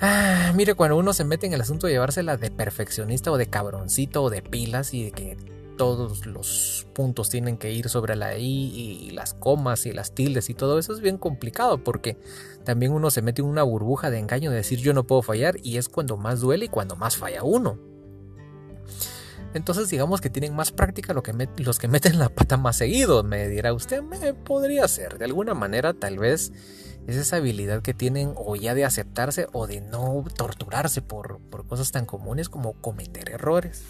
Ah, 0.00 0.52
mire, 0.54 0.74
cuando 0.74 0.96
uno 0.98 1.14
se 1.14 1.24
mete 1.24 1.46
en 1.46 1.54
el 1.54 1.60
asunto 1.62 1.86
de 1.86 1.94
llevársela 1.94 2.36
de 2.36 2.50
perfeccionista 2.50 3.30
o 3.30 3.38
de 3.38 3.46
cabroncito 3.46 4.24
o 4.24 4.30
de 4.30 4.42
pilas 4.42 4.92
y 4.92 5.04
de 5.04 5.12
que 5.12 5.38
todos 5.78 6.26
los 6.26 6.86
puntos 6.92 7.30
tienen 7.30 7.56
que 7.56 7.72
ir 7.72 7.88
sobre 7.88 8.16
la 8.16 8.36
I 8.36 8.44
y 8.44 9.10
las 9.10 9.34
comas 9.34 9.86
y 9.86 9.92
las 9.92 10.12
tildes 10.12 10.50
y 10.50 10.54
todo 10.54 10.78
eso 10.78 10.92
es 10.92 11.00
bien 11.00 11.18
complicado 11.18 11.82
porque 11.82 12.18
también 12.64 12.92
uno 12.92 13.10
se 13.10 13.22
mete 13.22 13.42
en 13.42 13.48
una 13.48 13.62
burbuja 13.62 14.10
de 14.10 14.18
engaño 14.18 14.50
de 14.50 14.56
decir 14.56 14.80
yo 14.80 14.92
no 14.92 15.06
puedo 15.06 15.22
fallar 15.22 15.56
y 15.62 15.76
es 15.76 15.88
cuando 15.88 16.16
más 16.16 16.40
duele 16.40 16.66
y 16.66 16.68
cuando 16.68 16.96
más 16.96 17.16
falla 17.16 17.42
uno. 17.42 17.78
Entonces 19.56 19.88
digamos 19.88 20.20
que 20.20 20.30
tienen 20.30 20.54
más 20.54 20.70
práctica 20.70 21.14
lo 21.14 21.22
que 21.22 21.32
los 21.56 21.78
que 21.78 21.88
meten 21.88 22.18
la 22.18 22.28
pata 22.28 22.56
más 22.56 22.76
seguido, 22.76 23.22
me 23.22 23.48
dirá 23.48 23.72
usted, 23.72 24.02
me 24.02 24.34
podría 24.34 24.86
ser, 24.86 25.18
de 25.18 25.24
alguna 25.24 25.54
manera 25.54 25.94
tal 25.94 26.18
vez 26.18 26.52
es 27.06 27.16
esa 27.16 27.36
habilidad 27.36 27.82
que 27.82 27.94
tienen 27.94 28.34
o 28.36 28.56
ya 28.56 28.74
de 28.74 28.84
aceptarse 28.84 29.46
o 29.52 29.66
de 29.66 29.80
no 29.80 30.24
torturarse 30.36 31.00
por, 31.02 31.40
por 31.50 31.66
cosas 31.66 31.90
tan 31.90 32.04
comunes 32.04 32.48
como 32.48 32.74
cometer 32.74 33.30
errores. 33.30 33.82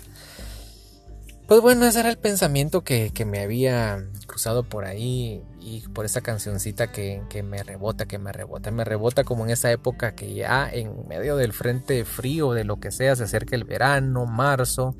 Pues 1.46 1.60
bueno, 1.60 1.86
ese 1.86 2.00
era 2.00 2.10
el 2.10 2.18
pensamiento 2.18 2.82
que, 2.82 3.12
me 3.24 3.38
había 3.38 4.04
cruzado 4.26 4.64
por 4.64 4.84
ahí 4.84 5.44
y 5.60 5.86
por 5.88 6.04
esa 6.04 6.20
cancioncita 6.20 6.90
que, 6.90 7.22
me 7.44 7.62
rebota, 7.62 8.06
que 8.06 8.18
me 8.18 8.32
rebota. 8.32 8.72
Me 8.72 8.82
rebota 8.82 9.22
como 9.22 9.44
en 9.44 9.50
esa 9.50 9.70
época 9.70 10.16
que 10.16 10.34
ya 10.34 10.68
en 10.68 11.06
medio 11.06 11.36
del 11.36 11.52
frente 11.52 12.04
frío, 12.04 12.52
de 12.52 12.64
lo 12.64 12.80
que 12.80 12.90
sea, 12.90 13.14
se 13.14 13.22
acerca 13.22 13.54
el 13.54 13.62
verano, 13.62 14.26
marzo, 14.26 14.96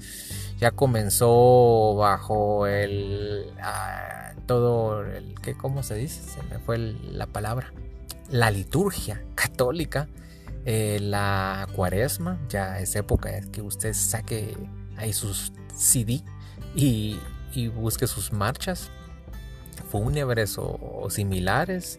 ya 0.61 0.71
comenzó 0.71 1.97
bajo 1.97 2.69
el... 2.69 3.53
Ah, 3.61 4.33
todo 4.47 5.03
el... 5.03 5.35
¿qué, 5.43 5.57
¿Cómo 5.57 5.83
se 5.83 5.97
dice? 5.97 6.23
Se 6.23 6.43
me 6.45 6.61
fue 6.61 6.79
la 6.79 7.27
palabra. 7.27 7.73
La 8.31 8.53
liturgia 8.53 9.21
católica, 9.35 10.07
eh, 10.65 11.01
la 11.03 11.67
cuaresma, 11.75 12.39
ya 12.49 12.79
es 12.79 12.95
época 12.95 13.41
que 13.51 13.63
usted 13.63 13.95
saque 13.95 14.57
ahí 14.97 15.13
sus 15.13 15.53
CD 15.75 16.23
y, 16.77 17.19
busque 17.69 18.07
sus 18.07 18.33
marchas 18.33 18.91
fúnebres 19.91 20.57
o, 20.59 21.09
similares. 21.11 21.99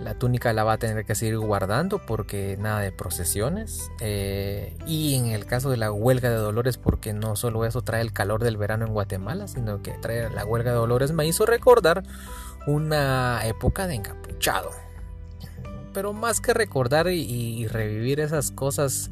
La 0.00 0.14
túnica 0.14 0.52
la 0.52 0.64
va 0.64 0.74
a 0.74 0.78
tener 0.78 1.04
que 1.04 1.14
seguir 1.14 1.38
guardando 1.38 2.04
porque 2.04 2.56
nada 2.58 2.80
de 2.80 2.92
procesiones. 2.92 3.90
Eh, 4.00 4.76
y 4.86 5.14
en 5.14 5.26
el 5.26 5.46
caso 5.46 5.70
de 5.70 5.76
la 5.76 5.92
huelga 5.92 6.30
de 6.30 6.36
dolores, 6.36 6.78
porque 6.78 7.12
no 7.12 7.36
solo 7.36 7.64
eso 7.64 7.82
trae 7.82 8.00
el 8.00 8.12
calor 8.12 8.42
del 8.42 8.56
verano 8.56 8.86
en 8.86 8.92
Guatemala, 8.92 9.46
sino 9.46 9.82
que 9.82 9.92
trae 9.92 10.30
la 10.30 10.44
huelga 10.44 10.72
de 10.72 10.76
dolores, 10.76 11.12
me 11.12 11.26
hizo 11.26 11.46
recordar 11.46 12.02
una 12.66 13.46
época 13.46 13.86
de 13.86 13.94
encapuchado. 13.94 14.70
Pero 15.92 16.12
más 16.12 16.40
que 16.40 16.54
recordar 16.54 17.08
y, 17.08 17.66
revivir 17.68 18.18
esas 18.18 18.50
cosas 18.50 19.10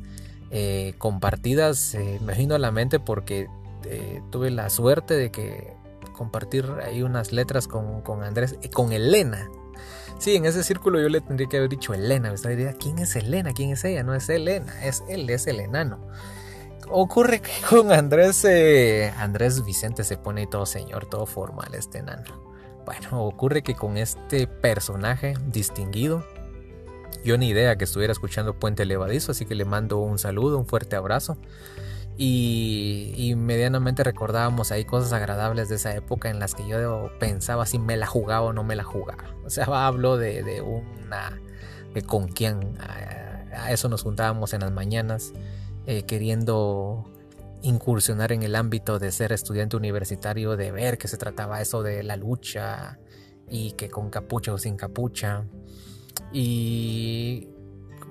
eh, 0.51 0.95
compartidas, 0.99 1.95
eh, 1.95 2.19
me 2.21 2.33
a 2.55 2.59
la 2.59 2.73
mente 2.73 2.99
porque 2.99 3.49
eh, 3.85 4.23
tuve 4.31 4.51
la 4.51 4.71
suerte 4.71 5.15
de 5.15 5.31
que 5.31 5.75
compartir 6.13 6.67
ahí 6.85 7.03
unas 7.03 7.33
letras 7.33 7.67
con, 7.67 8.03
Andrés 8.23 8.57
y 8.63 8.69
con 8.69 8.93
Elena. 8.93 9.49
Sí, 10.19 10.37
en 10.37 10.45
ese 10.45 10.63
círculo 10.63 11.01
yo 11.01 11.09
le 11.09 11.21
tendría 11.21 11.49
que 11.49 11.57
haber 11.57 11.69
dicho 11.69 11.95
Elena. 11.95 12.33
Usted 12.33 12.51
diría, 12.51 12.75
¿quién 12.75 12.99
es 12.99 13.17
Elena? 13.17 13.53
¿Quién 13.53 13.71
es 13.71 13.85
ella? 13.85 14.03
No 14.03 14.15
es 14.15 14.29
Elena, 14.29 14.85
es 14.85 15.03
él, 15.09 15.29
es 15.31 15.47
el 15.47 15.61
enano. 15.61 15.99
Ocurre 16.89 17.41
que 17.41 17.51
con 17.69 17.91
Andrés, 17.93 18.45
eh, 18.45 19.13
Andrés 19.17 19.65
Vicente 19.65 20.05
se 20.05 20.17
pone 20.17 20.47
todo 20.47 20.67
señor, 20.67 21.07
todo 21.07 21.27
formal, 21.27 21.75
este 21.75 21.99
enano. 21.99 22.53
Bueno, 22.85 23.25
ocurre 23.25 23.63
que 23.63 23.75
con 23.75 23.97
este 23.97 24.47
personaje 24.47 25.35
distinguido, 25.47 26.25
yo 27.25 27.39
ni 27.39 27.49
idea 27.49 27.77
que 27.77 27.85
estuviera 27.85 28.13
escuchando 28.13 28.59
Puente 28.59 28.85
Levadizo, 28.85 29.33
así 29.33 29.47
que 29.47 29.55
le 29.55 29.65
mando 29.65 29.99
un 29.99 30.19
saludo, 30.19 30.59
un 30.59 30.67
fuerte 30.67 30.97
abrazo. 30.97 31.37
Y, 32.17 33.35
medianamente 33.37 34.05
recordábamos 34.05 34.71
ahí 34.71 34.85
cosas 34.85 35.13
agradables 35.13 35.69
de 35.69 35.77
esa 35.77 35.95
época 35.95 36.31
en 36.31 36.39
las 36.39 36.55
que 36.55 36.69
yo 36.69 37.11
pensaba 37.19 37.67
si 37.67 37.79
me 37.79 37.97
la 37.97 38.07
jugaba 38.07 38.47
o 38.47 38.53
no 38.53 38.65
me 38.65 38.77
la 38.77 38.85
jugaba. 38.85 39.35
O 39.45 39.51
sea, 39.51 39.65
hablo 39.87 40.17
de, 40.17 40.63
una. 40.63 41.41
de 41.95 42.03
con 42.03 42.29
quién. 42.29 42.79
A, 42.81 43.71
eso 43.71 43.89
nos 43.89 44.03
juntábamos 44.03 44.55
en 44.55 44.61
las 44.61 44.73
mañanas, 44.73 45.33
eh, 45.87 46.05
queriendo 46.05 47.05
incursionar 47.63 48.33
en 48.33 48.43
el 48.43 48.57
ámbito 48.57 48.99
de 48.99 49.13
ser 49.13 49.33
estudiante 49.33 49.77
universitario, 49.77 50.57
de 50.57 50.73
ver 50.73 50.99
que 50.99 51.07
se 51.07 51.17
trataba 51.17 51.61
eso 51.61 51.83
de 51.83 52.03
la 52.03 52.17
lucha 52.17 52.99
y 53.49 53.73
que 53.73 53.91
con 53.91 54.11
capucha 54.11 54.53
o 54.53 54.59
sin 54.59 54.77
capucha. 54.77 55.45
Y 56.33 57.52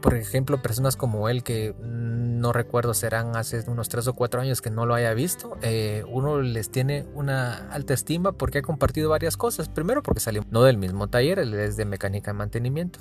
por 0.01 0.15
ejemplo, 0.15 0.62
personas 0.62 0.96
como 0.96 1.29
él 1.29 1.43
que 1.43 1.75
no 1.81 2.51
recuerdo 2.51 2.93
serán 2.93 3.36
hace 3.36 3.63
unos 3.70 3.88
3 3.89 4.08
o 4.08 4.13
4 4.13 4.41
años 4.41 4.62
que 4.62 4.70
no 4.70 4.86
lo 4.86 4.96
haya 4.96 5.13
visto, 5.13 5.58
eh, 5.62 6.03
uno 6.10 6.41
les 6.41 6.72
tiene 6.72 7.05
una 7.13 7.70
alta 7.72 7.93
estima 7.93 8.31
porque 8.31 8.60
ha 8.60 8.62
compartido 8.62 9.10
varias 9.10 9.38
cosas. 9.38 9.70
Primero 9.70 10.03
porque 10.03 10.20
salimos 10.20 10.48
no 10.51 10.63
del 10.63 10.77
mismo 10.77 11.08
taller, 11.08 11.39
él 11.39 11.53
es 11.53 11.77
de 11.77 11.86
mecánica 11.86 12.31
de 12.31 12.38
mantenimiento, 12.38 13.00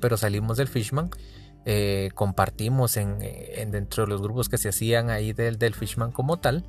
pero 0.00 0.16
salimos 0.16 0.56
del 0.56 0.68
Fishman. 0.68 1.10
Eh, 1.64 2.10
compartimos 2.14 2.96
en, 2.96 3.18
dentro 3.70 4.04
de 4.04 4.08
los 4.08 4.22
grupos 4.22 4.48
que 4.48 4.56
se 4.56 4.70
hacían 4.70 5.10
ahí 5.10 5.32
del, 5.32 5.58
del 5.58 5.74
Fishman 5.74 6.12
como 6.12 6.38
tal 6.38 6.64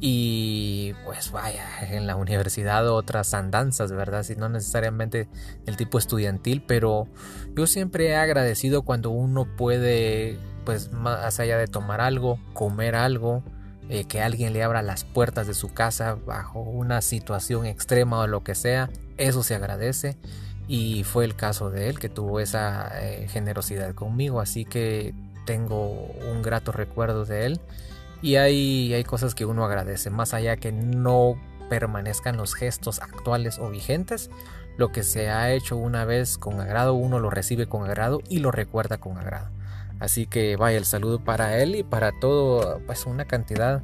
Y 0.00 0.94
pues 1.04 1.32
vaya, 1.32 1.64
en 1.90 2.06
la 2.06 2.14
universidad 2.14 2.88
otras 2.88 3.34
andanzas, 3.34 3.90
¿verdad? 3.90 4.22
Si 4.22 4.36
no 4.36 4.48
necesariamente 4.48 5.28
el 5.66 5.76
tipo 5.76 5.98
estudiantil, 5.98 6.62
pero 6.64 7.08
yo 7.56 7.66
siempre 7.66 8.08
he 8.08 8.16
agradecido 8.16 8.82
cuando 8.82 9.10
uno 9.10 9.44
puede, 9.56 10.38
pues 10.64 10.92
más 10.92 11.40
allá 11.40 11.58
de 11.58 11.66
tomar 11.66 12.00
algo, 12.00 12.38
comer 12.52 12.94
algo, 12.94 13.42
eh, 13.88 14.04
que 14.04 14.20
alguien 14.20 14.52
le 14.52 14.62
abra 14.62 14.82
las 14.82 15.02
puertas 15.02 15.48
de 15.48 15.54
su 15.54 15.72
casa 15.72 16.14
bajo 16.14 16.60
una 16.60 17.02
situación 17.02 17.66
extrema 17.66 18.20
o 18.20 18.26
lo 18.28 18.44
que 18.44 18.54
sea, 18.54 18.90
eso 19.16 19.42
se 19.42 19.56
agradece. 19.56 20.16
Y 20.68 21.02
fue 21.02 21.24
el 21.24 21.34
caso 21.34 21.70
de 21.70 21.88
él 21.88 21.98
que 21.98 22.08
tuvo 22.08 22.38
esa 22.38 22.90
eh, 23.02 23.26
generosidad 23.28 23.94
conmigo, 23.94 24.40
así 24.40 24.64
que 24.64 25.12
tengo 25.44 25.90
un 26.30 26.42
grato 26.42 26.70
recuerdo 26.70 27.24
de 27.24 27.46
él 27.46 27.60
y 28.22 28.36
hay, 28.36 28.92
hay 28.94 29.04
cosas 29.04 29.34
que 29.34 29.44
uno 29.44 29.64
agradece, 29.64 30.10
más 30.10 30.34
allá 30.34 30.56
que 30.56 30.72
no 30.72 31.36
permanezcan 31.68 32.36
los 32.36 32.54
gestos 32.54 33.00
actuales 33.00 33.58
o 33.58 33.70
vigentes, 33.70 34.30
lo 34.76 34.90
que 34.92 35.02
se 35.02 35.28
ha 35.28 35.52
hecho 35.52 35.76
una 35.76 36.04
vez 36.04 36.38
con 36.38 36.60
agrado, 36.60 36.94
uno 36.94 37.18
lo 37.18 37.30
recibe 37.30 37.66
con 37.66 37.84
agrado 37.84 38.20
y 38.28 38.38
lo 38.38 38.50
recuerda 38.50 38.98
con 38.98 39.18
agrado. 39.18 39.50
Así 40.00 40.26
que 40.26 40.56
vaya 40.56 40.78
el 40.78 40.84
saludo 40.84 41.24
para 41.24 41.58
él 41.58 41.74
y 41.74 41.82
para 41.82 42.12
todo, 42.20 42.80
pues 42.86 43.04
una 43.06 43.24
cantidad 43.24 43.82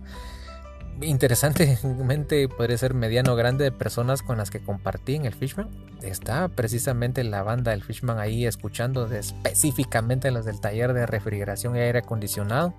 interesantemente 1.01 2.49
podría 2.49 2.79
ser 2.79 2.95
mediano 2.95 3.35
grande 3.35 3.65
de 3.65 3.73
personas 3.73 4.23
con 4.23 4.39
las 4.39 4.51
que 4.51 4.61
compartí 4.61 5.17
en 5.17 5.27
el 5.27 5.35
Fishman. 5.35 5.69
Está 6.03 6.49
precisamente 6.49 7.25
la 7.25 7.43
banda 7.43 7.73
del 7.73 7.83
Fishman 7.83 8.19
ahí 8.19 8.47
escuchando 8.47 9.09
de, 9.09 9.19
específicamente 9.19 10.31
los 10.31 10.45
del 10.45 10.61
taller 10.61 10.93
de 10.93 11.07
refrigeración 11.07 11.75
y 11.75 11.81
aire 11.81 12.01
acondicionado 12.01 12.75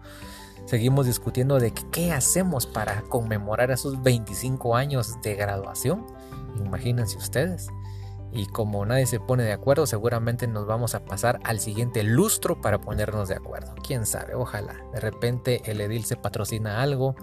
seguimos 0.66 1.06
discutiendo 1.06 1.60
de 1.60 1.72
qué 1.92 2.12
hacemos 2.12 2.66
para 2.66 3.02
conmemorar 3.04 3.72
esos 3.72 4.02
25 4.02 4.76
años 4.76 5.22
de 5.22 5.36
graduación. 5.36 6.06
Imagínense 6.58 7.18
ustedes. 7.18 7.68
Y 8.32 8.48
como 8.48 8.86
nadie 8.86 9.06
se 9.06 9.20
pone 9.20 9.44
de 9.44 9.54
acuerdo, 9.54 9.88
seguramente 9.88 10.46
nos 10.48 10.68
vamos 10.68 10.94
a 10.94 11.06
pasar 11.06 11.40
al 11.44 11.60
siguiente 11.60 12.04
lustro 12.04 12.60
para 12.60 12.82
ponernos 12.82 13.30
de 13.30 13.36
acuerdo. 13.36 13.74
Quién 13.86 14.06
sabe, 14.06 14.36
ojalá. 14.36 14.76
De 14.94 15.00
repente 15.00 15.62
el 15.66 15.80
edil 15.80 16.04
se 16.04 16.18
patrocina 16.18 16.82
algo 16.82 17.16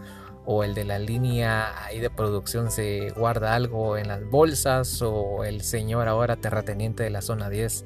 o 0.47 0.65
el 0.65 0.75
de 0.75 0.85
la 0.85 0.99
línea 0.99 1.85
ahí 1.85 2.01
de 2.01 2.11
producción 2.11 2.71
se 2.71 3.11
guarda 3.11 3.55
algo 3.55 3.97
en 3.97 4.09
las 4.09 4.29
bolsas 4.29 5.01
o 5.03 5.45
el 5.45 5.61
señor 5.61 6.09
ahora 6.09 6.37
terrateniente 6.37 7.05
de 7.05 7.11
la 7.11 7.23
zona 7.23 7.49
10 7.49 7.85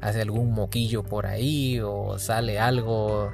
hace 0.00 0.20
algún 0.20 0.52
moquillo 0.52 1.02
por 1.02 1.26
ahí 1.26 1.80
o 1.80 2.18
sale 2.18 2.58
algo 2.58 3.30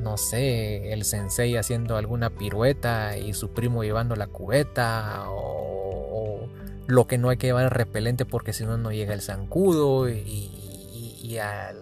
no 0.00 0.16
sé, 0.16 0.92
el 0.92 1.04
sensei 1.04 1.56
haciendo 1.56 1.96
alguna 1.96 2.30
pirueta 2.30 3.16
y 3.16 3.34
su 3.34 3.50
primo 3.50 3.82
llevando 3.82 4.16
la 4.16 4.26
cubeta 4.26 5.24
o, 5.28 6.48
lo 6.86 7.06
que 7.06 7.18
no 7.18 7.28
hay 7.28 7.36
que 7.36 7.46
llevar 7.46 7.72
repelente 7.72 8.24
porque 8.24 8.52
si 8.52 8.64
no 8.64 8.76
no 8.76 8.90
llega 8.90 9.14
el 9.14 9.20
zancudo 9.20 10.08
y, 10.08 10.56
al 11.40 11.76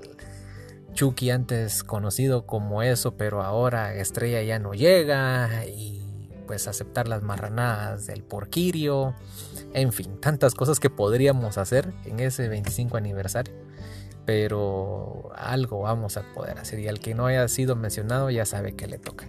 Chucky 0.92 1.30
antes 1.30 1.82
conocido 1.82 2.44
como 2.44 2.82
eso 2.82 3.16
pero 3.16 3.42
ahora 3.42 3.94
Estrella 3.94 4.42
ya 4.42 4.58
no 4.58 4.74
llega 4.74 5.64
y 5.64 6.02
pues 6.46 6.68
aceptar 6.68 7.08
las 7.08 7.22
marranadas 7.22 8.06
del 8.06 8.22
porquirio. 8.22 9.14
En 9.72 9.92
fin, 9.92 10.18
tantas 10.20 10.54
cosas 10.54 10.80
que 10.80 10.90
podríamos 10.90 11.56
hacer 11.56 11.92
en 12.04 12.20
ese 12.20 12.48
25 12.48 12.96
aniversario 12.98 13.67
pero 14.28 15.30
algo 15.36 15.80
vamos 15.80 16.18
a 16.18 16.22
poder 16.34 16.58
hacer 16.58 16.80
y 16.80 16.86
al 16.86 17.00
que 17.00 17.14
no 17.14 17.24
haya 17.24 17.48
sido 17.48 17.76
mencionado 17.76 18.28
ya 18.28 18.44
sabe 18.44 18.74
que 18.74 18.86
le 18.86 18.98
toca. 18.98 19.26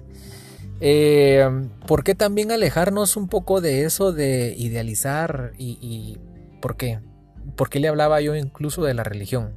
Eh, 0.81 1.49
¿Por 1.87 2.03
qué 2.03 2.15
también 2.15 2.51
alejarnos 2.51 3.15
un 3.15 3.29
poco 3.29 3.61
de 3.61 3.85
eso 3.85 4.11
de 4.11 4.53
idealizar 4.57 5.53
y, 5.57 6.17
por 6.61 6.75
qué? 6.75 6.99
¿Por 7.55 7.69
qué 7.69 7.79
le 7.79 7.87
hablaba 7.87 8.19
yo 8.19 8.35
incluso 8.35 8.83
de 8.83 8.93
la 8.93 9.05
religión? 9.05 9.53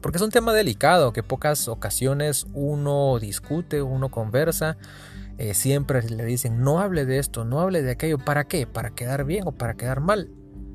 Porque 0.00 0.18
es 0.18 0.22
un 0.22 0.30
tema 0.30 0.52
delicado 0.52 1.12
que 1.12 1.24
pocas 1.24 1.66
ocasiones 1.66 2.46
uno 2.54 3.18
discute, 3.18 3.82
uno 3.82 4.12
conversa. 4.12 4.76
Eh, 5.38 5.54
siempre 5.54 6.08
le 6.08 6.24
dicen 6.24 6.60
no 6.60 6.78
hable 6.78 7.04
de 7.04 7.18
esto, 7.18 7.44
no 7.44 7.58
hable 7.58 7.82
de 7.82 7.90
aquello. 7.90 8.18
¿Para 8.18 8.44
qué? 8.44 8.68
¿Para 8.68 8.90
quedar 8.90 9.24
bien 9.24 9.42
o 9.44 9.50
para 9.50 9.74
quedar 9.74 9.98
mal? 9.98 10.30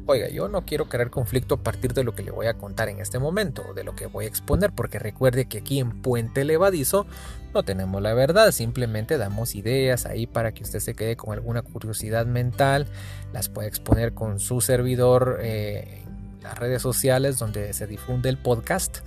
Oiga, 0.07 0.29
yo 0.29 0.47
no 0.47 0.65
quiero 0.65 0.87
crear 0.87 1.09
conflicto 1.09 1.55
a 1.55 1.63
partir 1.63 1.93
de 1.93 2.03
lo 2.03 2.15
que 2.15 2.23
le 2.23 2.31
voy 2.31 2.47
a 2.47 2.55
contar 2.55 2.89
en 2.89 2.99
este 2.99 3.19
momento, 3.19 3.73
de 3.75 3.83
lo 3.83 3.93
que 3.95 4.07
voy 4.07 4.25
a 4.25 4.27
exponer, 4.27 4.71
porque 4.71 4.99
recuerde 4.99 5.45
que 5.45 5.59
aquí 5.59 5.79
en 5.79 6.01
Puente 6.01 6.45
Levadizo 6.45 7.05
no 7.53 7.63
tenemos 7.63 8.01
la 8.01 8.13
verdad, 8.13 8.51
simplemente 8.51 9.17
damos 9.17 9.53
ideas 9.53 10.05
ahí 10.05 10.25
para 10.25 10.53
que 10.53 10.63
usted 10.63 10.79
se 10.79 10.95
quede 10.95 11.17
con 11.17 11.33
alguna 11.33 11.61
curiosidad 11.61 12.25
mental, 12.25 12.87
las 13.33 13.49
puede 13.49 13.67
exponer 13.67 14.13
con 14.13 14.39
su 14.39 14.61
servidor 14.61 15.39
eh, 15.41 16.03
en 16.05 16.43
las 16.43 16.57
redes 16.57 16.81
sociales 16.81 17.37
donde 17.37 17.73
se 17.73 17.85
difunde 17.85 18.29
el 18.29 18.37
podcast. 18.37 18.99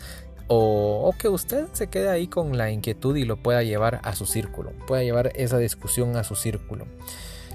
O, 0.52 1.14
que 1.16 1.28
usted 1.28 1.66
se 1.74 1.86
quede 1.86 2.08
ahí 2.08 2.26
con 2.26 2.58
la 2.58 2.72
inquietud 2.72 3.14
y 3.14 3.24
lo 3.24 3.36
pueda 3.36 3.62
llevar 3.62 4.00
a 4.02 4.16
su 4.16 4.26
círculo, 4.26 4.72
pueda 4.88 5.04
llevar 5.04 5.30
esa 5.36 5.58
discusión 5.58 6.16
a 6.16 6.24
su 6.24 6.34
círculo. 6.34 6.86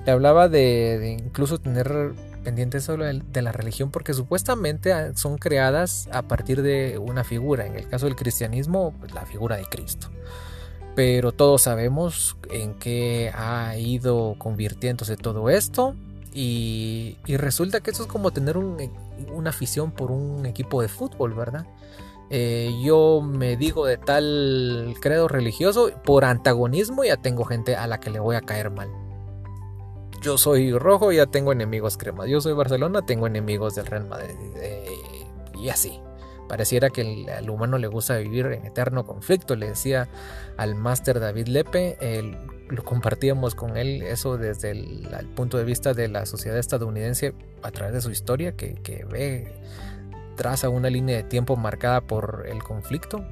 Le 0.06 0.14
hablaba 0.14 0.48
de 0.48 1.18
incluso 1.20 1.60
tener 1.60 2.14
pendiente 2.46 2.80
solo 2.80 3.06
de 3.06 3.42
la 3.42 3.52
religión 3.52 3.90
porque 3.90 4.14
supuestamente 4.14 4.94
ah, 4.94 5.12
son 5.16 5.38
creadas 5.38 6.08
a 6.14 6.22
partir 6.22 6.62
de 6.62 7.00
una 7.00 7.24
figura, 7.24 7.66
en 7.66 7.76
el 7.76 7.90
caso 7.90 8.06
del 8.06 8.16
cristianismo, 8.16 8.94
pues, 9.00 9.14
la 9.14 9.26
figura 9.26 9.58
de 9.58 9.66
Cristo. 9.66 10.10
Pero 10.96 11.34
todos 11.34 11.64
sabemos 11.64 12.38
en 12.50 12.76
qué 12.76 13.34
ha 13.36 13.76
ido 13.78 14.36
convirtiéndose 14.38 15.18
todo 15.18 15.50
esto 15.50 15.96
y, 16.34 17.18
resulta 17.28 17.82
que 17.82 17.92
eso 17.92 18.04
es 18.04 18.10
como 18.10 18.32
tener 18.32 18.58
una 18.58 19.50
afición 19.50 19.92
por 19.92 20.12
un 20.12 20.46
equipo 20.46 20.82
de 20.82 20.88
fútbol, 20.88 21.34
¿verdad? 21.34 21.66
Eh, 22.30 22.72
yo 22.84 23.22
me 23.22 23.58
digo 23.58 23.86
de 23.86 23.98
tal 23.98 24.96
credo 25.02 25.28
religioso, 25.28 25.92
por 26.04 26.24
antagonismo 26.26 27.04
ya 27.04 27.18
tengo 27.18 27.44
gente 27.44 27.76
a 27.76 27.88
la 27.88 28.00
que 28.00 28.10
le 28.10 28.20
voy 28.20 28.36
a 28.36 28.42
caer 28.42 28.72
mal 28.72 29.05
yo 30.26 30.40
soy 30.40 30.72
rojo, 30.72 31.12
ya 31.12 31.28
tengo 31.28 31.52
enemigos 31.52 31.98
crema. 31.98 32.26
Yo 32.26 32.42
soy 32.42 32.54
Barcelona, 32.54 33.06
tengo 33.06 33.28
enemigos 33.28 33.76
del 33.76 33.86
Real 33.86 34.08
Madrid. 34.08 34.36
Eh, 34.58 34.88
y 35.54 35.70
así. 35.70 36.00
Pareciera 36.50 36.90
que 36.90 37.26
al 37.36 37.50
humano 37.50 37.78
le 37.78 37.88
gusta 37.88 38.18
vivir 38.18 38.48
en 38.48 38.66
eterno 38.66 39.06
conflicto. 39.06 39.56
Le 39.56 39.70
decía 39.70 40.10
al 40.58 40.76
máster 40.76 41.20
David 41.20 41.48
Lepe, 41.48 41.98
lo 42.70 42.84
compartíamos 42.84 43.56
con 43.56 43.78
él 43.78 44.02
eso 44.02 44.38
desde 44.38 44.72
el, 44.72 45.08
punto 45.36 45.58
de 45.58 45.64
vista 45.64 45.94
de 45.94 46.08
la 46.08 46.26
sociedad 46.26 46.58
estadounidense 46.58 47.34
a 47.62 47.72
través 47.72 47.94
de 47.94 48.02
su 48.02 48.12
historia, 48.12 48.56
que 48.56 49.06
ve, 49.10 49.54
traza 50.36 50.70
una 50.70 50.90
línea 50.90 51.18
de 51.18 51.24
tiempo 51.24 51.56
marcada 51.56 52.02
por 52.02 52.46
el 52.48 52.64
conflicto, 52.64 53.26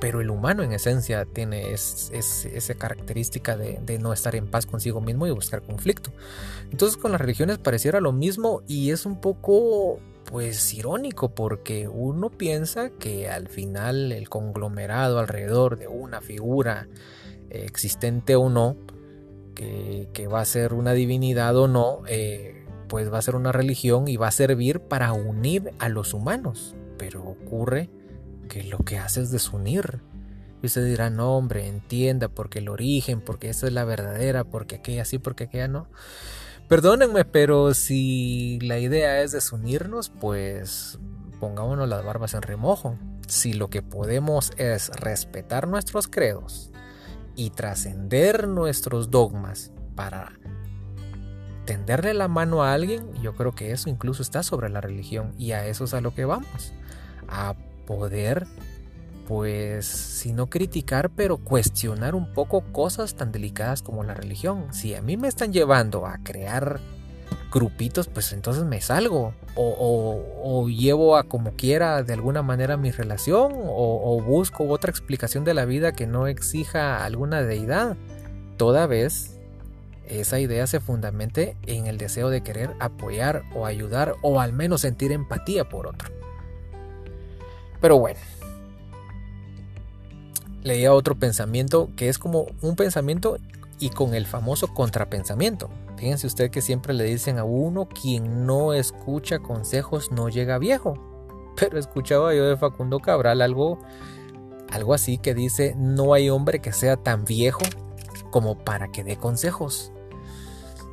pero 0.00 0.20
el 0.20 0.30
humano 0.30 0.62
en 0.62 0.72
esencia 0.72 1.26
tiene 1.26 1.72
esa 1.72 2.74
característica 2.74 3.56
de, 3.56 3.98
no 3.98 4.12
estar 4.12 4.34
en 4.34 4.46
paz 4.46 4.66
consigo 4.66 5.00
mismo 5.00 5.26
y 5.26 5.30
buscar 5.30 5.62
conflicto. 5.62 6.10
Entonces 6.70 6.96
con 6.96 7.12
las 7.12 7.20
religiones 7.20 7.58
pareciera 7.58 8.00
lo 8.00 8.12
mismo 8.12 8.62
y 8.66 8.90
es 8.90 9.04
un 9.04 9.20
poco 9.20 10.00
pues 10.24 10.72
irónico 10.72 11.34
porque 11.34 11.88
uno 11.88 12.30
piensa 12.30 12.90
que 12.90 13.28
al 13.28 13.48
final 13.48 14.12
el 14.12 14.28
conglomerado 14.28 15.18
alrededor 15.18 15.78
de 15.78 15.88
una 15.88 16.20
figura 16.20 16.88
existente 17.50 18.36
o 18.36 18.48
no, 18.48 18.76
que, 19.54 20.28
va 20.32 20.40
a 20.40 20.44
ser 20.46 20.72
una 20.72 20.92
divinidad 20.92 21.54
o 21.56 21.68
no, 21.68 22.02
eh, 22.06 22.64
pues 22.88 23.12
va 23.12 23.18
a 23.18 23.22
ser 23.22 23.34
una 23.34 23.52
religión 23.52 24.08
y 24.08 24.16
va 24.16 24.28
a 24.28 24.32
servir 24.32 24.80
para 24.80 25.12
unir 25.12 25.72
a 25.78 25.90
los 25.90 26.14
humanos. 26.14 26.74
Pero 26.96 27.22
ocurre 27.22 27.90
que 28.50 28.64
lo 28.64 28.78
que 28.78 28.98
hace 28.98 29.22
es 29.22 29.30
desunir. 29.30 30.02
Y 30.62 30.66
usted 30.66 30.84
dirá, 30.84 31.08
no 31.08 31.36
hombre, 31.36 31.68
entienda, 31.68 32.28
porque 32.28 32.58
el 32.58 32.68
origen, 32.68 33.22
porque 33.22 33.48
esa 33.48 33.66
es 33.66 33.72
la 33.72 33.84
verdadera, 33.84 34.44
porque 34.44 34.76
aquella 34.76 35.06
sí, 35.06 35.18
porque 35.18 35.44
aquella 35.44 35.68
no. 35.68 35.86
Perdónenme, 36.68 37.24
pero 37.24 37.72
si 37.72 38.58
la 38.60 38.78
idea 38.78 39.22
es 39.22 39.32
desunirnos, 39.32 40.10
pues 40.10 40.98
pongámonos 41.40 41.88
las 41.88 42.04
barbas 42.04 42.34
en 42.34 42.42
remojo. 42.42 42.98
Si 43.26 43.54
lo 43.54 43.68
que 43.68 43.80
podemos 43.80 44.52
es 44.58 44.90
respetar 44.90 45.66
nuestros 45.66 46.08
credos 46.08 46.70
y 47.36 47.50
trascender 47.50 48.48
nuestros 48.48 49.10
dogmas 49.10 49.72
para 49.94 50.32
tenderle 51.64 52.12
la 52.12 52.28
mano 52.28 52.62
a 52.62 52.74
alguien, 52.74 53.14
yo 53.22 53.34
creo 53.34 53.54
que 53.54 53.72
eso 53.72 53.88
incluso 53.88 54.22
está 54.22 54.42
sobre 54.42 54.68
la 54.68 54.80
religión 54.80 55.32
y 55.38 55.52
a 55.52 55.66
eso 55.66 55.84
es 55.84 55.94
a 55.94 56.00
lo 56.00 56.14
que 56.14 56.24
vamos. 56.24 56.74
A 57.28 57.54
poder, 57.90 58.46
pues, 59.26 59.84
si 59.84 60.32
no 60.32 60.46
criticar, 60.48 61.10
pero 61.10 61.38
cuestionar 61.38 62.14
un 62.14 62.32
poco 62.32 62.60
cosas 62.72 63.16
tan 63.16 63.32
delicadas 63.32 63.82
como 63.82 64.04
la 64.04 64.14
religión. 64.14 64.72
Si 64.72 64.94
a 64.94 65.02
mí 65.02 65.16
me 65.16 65.26
están 65.26 65.52
llevando 65.52 66.06
a 66.06 66.18
crear 66.18 66.80
grupitos, 67.50 68.06
pues 68.06 68.32
entonces 68.32 68.64
me 68.64 68.80
salgo. 68.80 69.34
O, 69.56 70.68
llevo 70.68 71.16
a 71.16 71.24
como 71.24 71.52
quiera 71.52 72.04
de 72.04 72.12
alguna 72.12 72.42
manera 72.42 72.76
mi 72.76 72.92
relación. 72.92 73.52
O, 73.54 74.22
busco 74.22 74.68
otra 74.68 74.90
explicación 74.90 75.42
de 75.42 75.54
la 75.54 75.64
vida 75.64 75.92
que 75.92 76.06
no 76.06 76.28
exija 76.28 77.04
alguna 77.04 77.42
deidad. 77.42 77.96
Toda 78.56 78.86
vez 78.86 79.36
esa 80.06 80.38
idea 80.38 80.66
se 80.68 80.78
fundamente 80.78 81.56
en 81.66 81.86
el 81.86 81.98
deseo 81.98 82.30
de 82.30 82.42
querer 82.42 82.70
apoyar 82.78 83.42
o 83.54 83.66
ayudar 83.66 84.14
o 84.22 84.40
al 84.40 84.52
menos 84.52 84.82
sentir 84.82 85.10
empatía 85.10 85.68
por 85.68 85.88
otro. 85.88 86.20
Pero 87.80 87.98
bueno, 87.98 88.20
leía 90.62 90.92
otro 90.92 91.18
pensamiento 91.18 91.90
que 91.96 92.08
es 92.08 92.18
como 92.18 92.46
un 92.60 92.76
pensamiento 92.76 93.38
y 93.78 93.90
con 93.90 94.14
el 94.14 94.26
famoso 94.26 94.68
contrapensamiento. 94.68 95.70
Fíjense 95.96 96.26
usted 96.26 96.50
que 96.50 96.60
siempre 96.60 96.94
le 96.94 97.04
dicen 97.04 97.38
a 97.38 97.44
uno, 97.44 97.88
quien 97.88 98.46
no 98.46 98.72
escucha 98.74 99.38
consejos 99.38 100.12
no 100.12 100.28
llega 100.28 100.58
viejo. 100.58 100.94
Pero 101.56 101.78
escuchaba 101.78 102.34
yo 102.34 102.46
de 102.46 102.56
Facundo 102.56 103.00
Cabral 103.00 103.42
algo, 103.42 103.78
algo 104.70 104.94
así 104.94 105.18
que 105.18 105.34
dice, 105.34 105.74
no 105.76 106.14
hay 106.14 106.30
hombre 106.30 106.60
que 106.60 106.72
sea 106.72 106.96
tan 106.96 107.24
viejo 107.24 107.62
como 108.30 108.58
para 108.58 108.88
que 108.88 109.02
dé 109.02 109.16
consejos. 109.16 109.92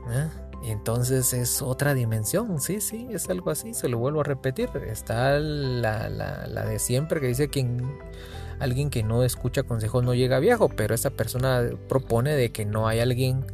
¿Eh? 0.10 0.47
Y 0.68 0.72
entonces 0.72 1.32
es 1.32 1.62
otra 1.62 1.94
dimensión, 1.94 2.60
sí, 2.60 2.82
sí, 2.82 3.08
es 3.10 3.30
algo 3.30 3.52
así, 3.52 3.74
se 3.74 3.88
lo 3.88 4.00
vuelvo 4.00 4.20
a 4.20 4.26
repetir. 4.26 4.70
Está 4.86 5.40
la, 5.40 6.10
la 6.10 6.66
de 6.66 6.78
siempre 6.78 7.22
que 7.22 7.28
dice 7.28 7.48
que 7.48 7.66
alguien 8.60 8.90
que 8.90 9.02
no 9.02 9.24
escucha 9.24 9.64
consejos 9.64 10.04
no 10.04 10.14
llega 10.14 10.40
viejo, 10.40 10.68
pero 10.68 10.94
esa 10.94 11.12
persona 11.12 11.62
propone 11.88 12.36
de 12.36 12.52
que 12.52 12.66
no 12.66 12.86
hay 12.86 13.00
alguien 13.00 13.46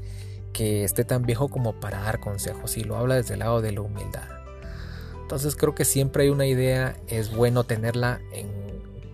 que 0.54 0.84
esté 0.84 1.06
tan 1.06 1.21
viejo 1.21 1.49
como 1.49 1.80
para 1.80 2.02
dar 2.02 2.19
consejos 2.19 2.78
y 2.78 2.84
lo 2.84 2.97
habla 2.97 3.13
desde 3.13 3.36
el 3.36 3.41
lado 3.41 3.62
de 3.62 3.73
la 3.73 3.82
humildad. 3.82 4.28
Entonces 5.21 5.56
creo 5.56 5.76
que 5.76 5.86
siempre 5.86 6.23
hay 6.23 6.30
una 6.30 6.47
idea, 6.47 6.95
es 7.06 7.32
bueno 7.32 7.63
tenerla 7.63 8.21
en 8.32 8.63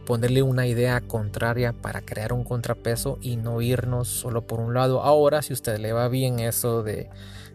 ponerle 0.05 0.41
una 0.41 0.67
idea 0.67 1.01
contraria 1.01 1.73
para 1.73 1.99
crear 2.01 2.31
un 2.31 2.45
contrapeso 2.45 3.19
y 3.21 3.35
no 3.35 3.61
irnos 3.61 4.07
solo 4.07 4.47
por 4.47 4.61
un 4.61 4.73
lado. 4.73 5.03
Ahora, 5.03 5.41
si 5.41 5.51
usted 5.51 5.79
le 5.79 5.91
va 5.91 6.07
bien 6.07 6.39
eso 6.39 6.81
de 6.81 7.09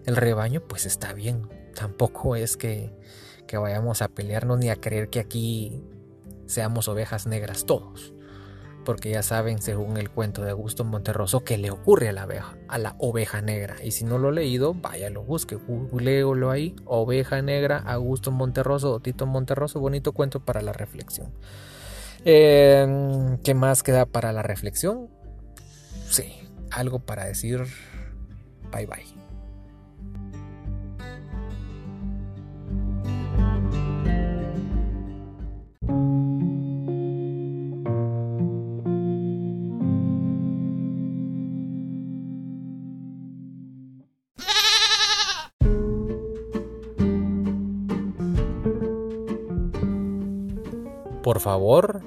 el 0.06 0.16
rebaño, 0.16 0.60
pues 0.60 0.86
está 0.86 1.12
bien. 1.12 1.48
Tampoco 1.74 2.36
es 2.36 2.56
que, 2.56 2.92
que 3.46 3.56
vayamos 3.56 4.02
a 4.02 4.08
pelearnos 4.08 4.58
ni 4.58 4.70
a 4.70 4.76
creer 4.76 5.08
que 5.08 5.20
aquí 5.20 5.82
seamos 6.46 6.88
ovejas 6.88 7.26
negras 7.26 7.64
todos. 7.66 8.12
Porque 8.84 9.10
ya 9.10 9.22
saben, 9.22 9.62
según 9.62 9.96
el 9.96 10.10
cuento 10.10 10.42
de 10.42 10.50
Augusto 10.50 10.84
Monterroso, 10.84 11.42
que 11.42 11.56
le 11.56 11.70
ocurre 11.70 12.10
a 12.10 12.12
la, 12.12 12.26
oveja, 12.26 12.58
a 12.68 12.76
la 12.76 12.96
oveja 12.98 13.40
negra. 13.40 13.76
Y 13.82 13.92
si 13.92 14.04
no 14.04 14.18
lo 14.18 14.28
he 14.28 14.32
leído, 14.32 14.74
vaya, 14.74 15.08
lo 15.08 15.22
busque, 15.22 15.54
googleolo 15.54 16.50
ahí, 16.50 16.76
Oveja 16.84 17.40
Negra, 17.40 17.78
Augusto 17.78 18.30
Monterroso 18.30 19.00
Tito 19.00 19.24
Monterroso, 19.24 19.80
bonito 19.80 20.12
cuento 20.12 20.40
para 20.40 20.60
la 20.60 20.74
reflexión. 20.74 21.32
Eh, 22.26 23.38
¿Qué 23.42 23.54
más 23.54 23.82
queda 23.82 24.04
para 24.04 24.32
la 24.32 24.42
reflexión? 24.42 25.08
Sí, 26.10 26.34
algo 26.70 26.98
para 26.98 27.24
decir 27.24 27.64
bye 28.70 28.86
bye. 28.86 29.23
Favor, 51.44 52.00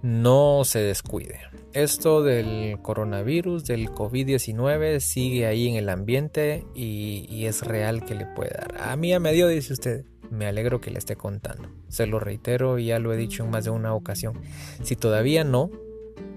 no 0.00 0.62
se 0.64 0.78
descuide. 0.78 1.38
Esto 1.74 2.22
del 2.22 2.78
coronavirus, 2.80 3.66
del 3.66 3.90
COVID-19, 3.90 5.00
sigue 5.00 5.46
ahí 5.46 5.68
en 5.68 5.76
el 5.76 5.90
ambiente 5.90 6.64
y, 6.74 7.44
es 7.44 7.60
real 7.60 8.06
que 8.06 8.14
le 8.14 8.24
puede 8.24 8.52
dar. 8.56 8.80
A 8.80 8.96
mí 8.96 9.12
a 9.12 9.20
medio 9.20 9.48
dice 9.48 9.74
usted. 9.74 10.06
Me 10.30 10.46
alegro 10.46 10.80
que 10.80 10.90
le 10.90 10.98
esté 10.98 11.14
contando. 11.14 11.68
Se 11.88 12.06
lo 12.06 12.18
reitero 12.18 12.78
y 12.78 12.86
ya 12.86 12.98
lo 12.98 13.12
he 13.12 13.18
dicho 13.18 13.44
en 13.44 13.50
más 13.50 13.64
de 13.64 13.70
una 13.70 13.94
ocasión. 13.94 14.40
Si 14.82 14.96
todavía 14.96 15.44
no, 15.44 15.70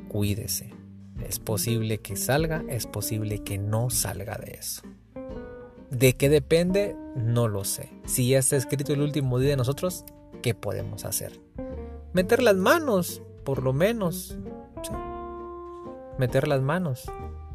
cuídese. 0.10 0.74
Es 1.26 1.40
posible 1.40 2.00
que 2.00 2.18
salga, 2.18 2.66
es 2.68 2.86
posible 2.88 3.40
que 3.40 3.58
no 3.58 3.90
salga 3.90 4.38
de 4.38 4.52
eso. 4.60 4.82
¿De 5.90 6.14
qué 6.14 6.28
depende? 6.28 6.94
No 7.16 7.48
lo 7.48 7.64
sé. 7.64 7.90
Si 8.06 8.28
ya 8.28 8.40
está 8.40 8.58
escrito 8.58 8.92
el 8.92 9.02
último 9.02 9.40
día 9.40 9.52
de 9.52 9.58
nosotros, 9.58 10.04
¿qué 10.44 10.54
podemos 10.54 11.06
hacer? 11.06 11.40
Meter 12.18 12.42
las 12.42 12.56
manos, 12.56 13.22
por 13.44 13.62
lo 13.62 13.74
menos. 13.74 14.36
Meter 16.18 16.48
las 16.48 16.64
manos. 16.64 17.12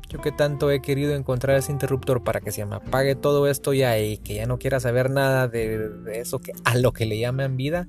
Yo 0.08 0.20
que 0.20 0.30
tanto 0.30 0.70
he 0.70 0.80
querido 0.80 1.16
encontrar 1.16 1.56
ese 1.56 1.72
interruptor 1.72 2.22
para 2.22 2.40
que 2.40 2.52
se 2.52 2.64
me 2.64 2.76
apague 2.76 3.16
todo 3.16 3.48
esto 3.48 3.72
ya 3.72 3.98
y 3.98 4.18
que 4.18 4.36
ya 4.36 4.46
no 4.46 4.60
quiera 4.60 4.78
saber 4.78 5.10
nada 5.10 5.48
de, 5.48 5.90
eso 6.12 6.38
que 6.38 6.52
a 6.62 6.76
lo 6.76 6.92
que 6.92 7.06
le 7.06 7.18
llaman 7.18 7.56
vida, 7.56 7.88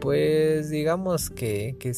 pues 0.00 0.68
digamos 0.68 1.30
que, 1.30 1.76
que 1.78 1.92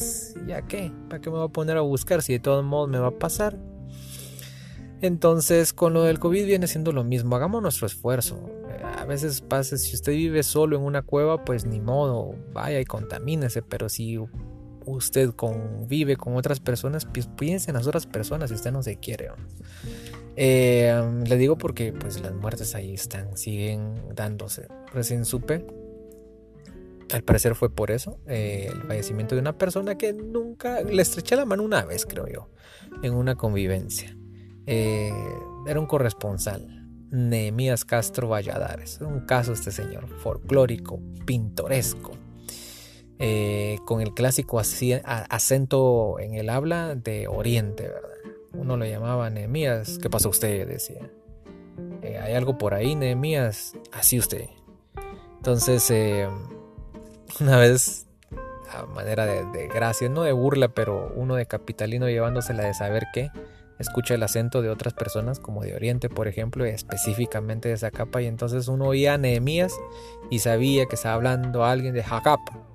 ya 0.47 0.61
qué, 0.61 0.93
¿para 1.09 1.23
qué 1.23 1.31
me 1.31 1.39
voy 1.39 1.47
a 1.47 1.49
poner 1.49 1.79
a 1.79 1.81
buscar 1.81 2.21
si 2.21 2.35
de 2.35 2.41
todos 2.41 2.63
modos 2.63 2.91
me 2.91 2.99
va 2.99 3.09
a 3.09 3.19
pasar? 3.19 3.57
Entonces, 5.03 5.73
con 5.73 5.93
lo 5.93 6.05
del 6.05 6.21
COVID 6.21 6.47
viene 6.47 6.69
siendo 6.69 6.93
lo 6.93 7.03
mismo. 7.03 7.35
Hagamos 7.35 7.61
nuestro 7.61 7.87
esfuerzo. 7.87 8.49
A 8.97 9.05
veces 9.05 9.41
pasa, 9.41 9.77
si 9.77 9.95
usted 9.95 10.13
vive 10.13 10.45
solo 10.45 10.77
en 10.77 10.83
una 10.83 11.03
cueva, 11.03 11.45
pues 11.45 11.67
ni 11.67 11.81
modo, 11.81 12.37
vaya 12.53 12.81
y 12.81 12.85
contamínese. 12.85 13.63
Pero 13.63 13.89
si 13.89 14.19
usted 14.87 15.31
convive 15.31 16.17
con 16.17 16.37
otras 16.37 16.61
personas, 16.61 17.05
pues 17.05 17.27
piense 17.27 17.71
en 17.71 17.77
las 17.77 17.87
otras 17.87 18.07
personas 18.07 18.51
si 18.51 18.55
usted 18.55 18.71
no 18.71 18.83
se 18.85 18.97
quiere. 18.97 19.31
Eh, 20.37 20.95
le 21.27 21.37
digo 21.37 21.59
porque 21.59 21.93
pues 21.93 22.21
las 22.21 22.33
muertes 22.33 22.75
ahí 22.77 22.95
están, 22.95 23.37
siguen 23.37 24.15
dándose. 24.15 24.69
Recién 24.93 25.25
supe, 25.25 25.67
al 27.13 27.23
parecer 27.23 27.55
fue 27.55 27.71
por 27.71 27.91
eso, 27.91 28.19
eh, 28.27 28.71
el 28.73 28.83
fallecimiento 28.83 29.35
de 29.35 29.41
una 29.41 29.59
persona 29.59 29.99
que 29.99 30.13
nunca 30.13 30.81
le 30.83 31.03
estreché 31.03 31.37
la 31.37 31.45
mano 31.45 31.63
una 31.63 31.85
vez, 31.85 32.07
creo 32.07 32.27
yo, 32.27 32.49
en 33.03 33.15
una 33.15 33.35
convivencia. 33.35 34.17
Eh, 34.67 35.13
era 35.67 35.81
un 35.81 35.87
corresponsal. 35.87 36.83
Nehemías 37.11 37.85
Castro 37.85 38.29
Valladares. 38.29 38.99
Un 39.01 39.21
caso 39.21 39.53
este 39.53 39.71
señor, 39.71 40.09
folclórico, 40.09 40.99
pintoresco, 41.27 42.13
eh, 43.19 43.79
con 43.85 44.01
el 44.01 44.15
clásico 44.15 44.59
acento 44.59 46.19
en 46.19 46.35
el 46.35 46.49
habla 46.49 46.95
de 46.95 47.29
Oriente, 47.29 47.89
¿verdad? 47.89 48.09
Uno 48.55 48.77
lo 48.77 48.85
llamaba 48.85 49.29
Nehemías, 49.31 49.99
¿qué 49.99 50.09
pasa 50.09 50.29
usted? 50.29 50.67
decía. 50.67 51.11
Eh, 52.03 52.19
hay 52.19 52.35
algo 52.35 52.57
por 52.59 52.75
ahí, 52.75 52.97
Nehemías, 52.97 53.75
así 53.93 54.19
usted. 54.19 54.47
Entonces, 55.37 55.93
una 57.41 57.59
vez, 57.59 58.07
a 58.71 58.87
manera 58.87 59.27
de, 59.27 59.45
de, 59.51 59.69
gracia, 59.69 60.09
no 60.09 60.23
de 60.23 60.33
burla, 60.33 60.69
pero 60.69 61.13
uno 61.15 61.35
de 61.35 61.45
capitalino 61.45 62.09
llevándosela 62.09 62.65
de 62.65 62.75
saber 62.75 63.05
qué, 63.13 63.31
escucha 63.83 64.15
el 64.15 64.23
acento 64.23 64.63
de 64.63 64.71
otras 64.71 64.95
personas, 64.95 65.39
como 65.39 65.63
de 65.63 65.75
Oriente, 65.75 66.09
por 66.09 66.29
ejemplo, 66.29 66.65
específicamente 66.65 67.69
de 67.69 67.75
esa 67.75 67.91
capa, 67.91 68.23
y 68.23 68.27
entonces 68.27 68.69
uno 68.69 68.87
oía 68.87 69.15
a 69.15 69.19
Nehemías 69.19 69.75
y 70.31 70.39
sabía 70.39 70.87
que 70.87 70.95
estaba 70.95 71.15
hablando 71.15 71.65
alguien 71.65 71.95
de 71.95 72.03
Jacapa 72.03 72.73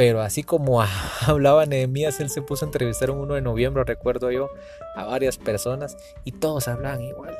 pero 0.00 0.22
así 0.22 0.42
como 0.42 0.82
hablaba 1.26 1.66
Nehemías, 1.66 2.20
él 2.20 2.30
se 2.30 2.40
puso 2.40 2.64
a 2.64 2.68
entrevistar 2.68 3.10
un 3.10 3.18
1 3.18 3.34
de 3.34 3.42
noviembre, 3.42 3.84
recuerdo 3.84 4.30
yo, 4.30 4.48
a 4.96 5.04
varias 5.04 5.36
personas 5.36 5.94
y 6.24 6.32
todos 6.32 6.68
hablaban 6.68 7.02
igual. 7.02 7.36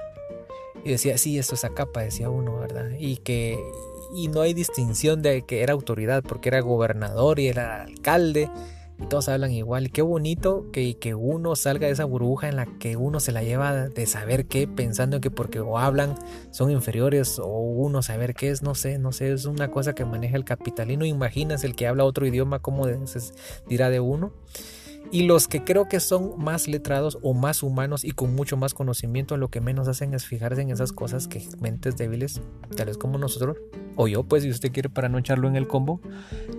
Y 0.85 0.91
decía, 0.91 1.17
sí, 1.17 1.39
esto 1.39 1.55
es 1.55 1.67
capa, 1.75 2.03
decía 2.03 2.29
uno, 2.29 2.59
¿verdad? 2.59 2.91
Y 2.99 3.17
que 3.17 3.59
y 4.15 4.29
no 4.29 4.43
hay 4.43 4.53
distinción 4.53 5.23
de 5.23 5.47
que 5.47 5.63
era 5.63 5.73
autoridad, 5.73 6.23
porque 6.23 6.51
era 6.51 6.61
gobernador 6.61 7.39
y 7.39 7.49
era 7.49 7.81
alcalde 7.81 8.51
todos 9.09 9.29
hablan 9.29 9.53
igual. 9.53 9.91
Qué 9.91 10.03
bonito 10.03 10.67
que, 10.73 10.97
que 10.99 11.15
uno 11.15 11.57
salga 11.57 11.87
de 11.87 11.93
esa 11.93 12.05
burbuja 12.05 12.49
en 12.49 12.57
la 12.57 12.67
que 12.67 12.97
uno 12.97 13.21
se 13.21 13.33
la 13.33 13.43
lleva 13.43 13.89
de 13.89 14.07
saber 14.07 14.47
qué, 14.47 14.69
pensando 14.69 15.21
que 15.21 15.31
porque 15.31 15.61
o 15.61 15.79
hablan 15.79 16.15
son 16.51 16.71
inferiores 16.71 17.39
o 17.39 17.47
uno 17.47 18.03
saber 18.03 18.35
qué 18.35 18.51
es, 18.51 18.63
no 18.63 18.75
sé, 18.75 18.99
no 18.99 19.13
sé, 19.13 19.33
es 19.33 19.47
una 19.47 19.71
cosa 19.71 19.95
que 19.95 20.05
maneja 20.05 20.37
el 20.37 20.45
capitalino. 20.45 21.05
Imaginas 21.05 21.65
el 21.65 21.75
que 21.75 21.87
habla 21.87 22.05
otro 22.05 22.27
idioma, 22.27 22.61
cómo 22.61 22.87
dirá 23.69 23.91
de 23.91 24.01
uno. 24.01 24.33
Y 25.13 25.25
los 25.25 25.49
que 25.49 25.65
creo 25.65 25.89
que 25.89 25.99
son 25.99 26.35
más 26.39 26.69
letrados 26.69 27.19
o 27.23 27.35
más 27.35 27.63
humanos 27.63 28.05
y 28.05 28.13
con 28.13 28.35
mucho 28.35 28.57
más 28.57 28.75
conocimiento, 28.75 29.37
lo 29.37 29.49
que 29.49 29.61
menos 29.61 29.89
hacen 29.89 30.15
es 30.15 30.25
fijarse 30.25 30.63
en 30.63 30.71
esas 30.71 30.93
cosas 30.93 31.27
que 31.27 31.43
mentes 31.61 31.97
débiles, 31.97 32.41
tales 32.77 32.97
como 32.97 33.19
nosotros, 33.19 33.57
o 33.97 34.07
yo, 34.07 34.23
pues 34.23 34.45
si 34.45 34.51
usted 34.51 34.71
quiere 34.71 34.89
para 34.89 35.09
no 35.09 35.19
echarlo 35.19 35.49
en 35.49 35.57
el 35.57 35.67
combo, 35.67 36.01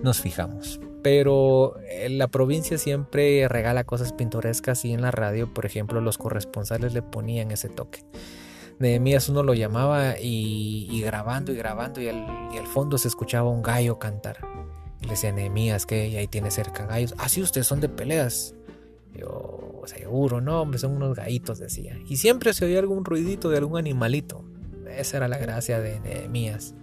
nos 0.02 0.20
fijamos. 0.20 0.80
Pero 1.02 1.76
eh, 1.88 2.08
la 2.08 2.28
provincia 2.28 2.78
siempre 2.78 3.48
regala 3.48 3.84
cosas 3.84 4.12
pintorescas 4.12 4.84
y 4.84 4.92
en 4.92 5.02
la 5.02 5.10
radio, 5.10 5.52
por 5.52 5.66
ejemplo, 5.66 6.00
los 6.00 6.18
corresponsales 6.18 6.94
le 6.94 7.02
ponían 7.02 7.50
ese 7.50 7.68
toque. 7.68 8.04
Nehemías 8.78 9.28
uno 9.28 9.42
lo 9.42 9.54
llamaba 9.54 10.14
y, 10.20 11.00
grabando 11.04 11.52
y 11.52 11.56
grabando 11.56 12.00
y 12.00 12.08
al 12.08 12.66
fondo 12.66 12.98
se 12.98 13.08
escuchaba 13.08 13.48
un 13.48 13.62
gallo 13.62 13.98
cantar 13.98 14.38
le 15.02 15.10
decía 15.10 15.32
Nehemías 15.32 15.86
que 15.86 16.16
ahí 16.16 16.28
tiene 16.28 16.50
cerca 16.50 16.86
gallos. 16.86 17.14
Ah, 17.18 17.28
sí, 17.28 17.42
ustedes 17.42 17.66
son 17.66 17.80
de 17.80 17.88
peleas. 17.88 18.54
Yo, 19.14 19.82
seguro, 19.86 20.40
no, 20.40 20.62
hombre, 20.62 20.78
son 20.78 20.92
unos 20.92 21.16
gallitos, 21.16 21.58
decía. 21.58 21.98
Y 22.08 22.16
siempre 22.16 22.54
se 22.54 22.64
oía 22.64 22.78
algún 22.78 23.04
ruidito 23.04 23.50
de 23.50 23.58
algún 23.58 23.78
animalito. 23.78 24.44
Esa 24.96 25.18
era 25.18 25.28
la 25.28 25.38
gracia 25.38 25.80
de 25.80 26.00
Nehemías. 26.00 26.74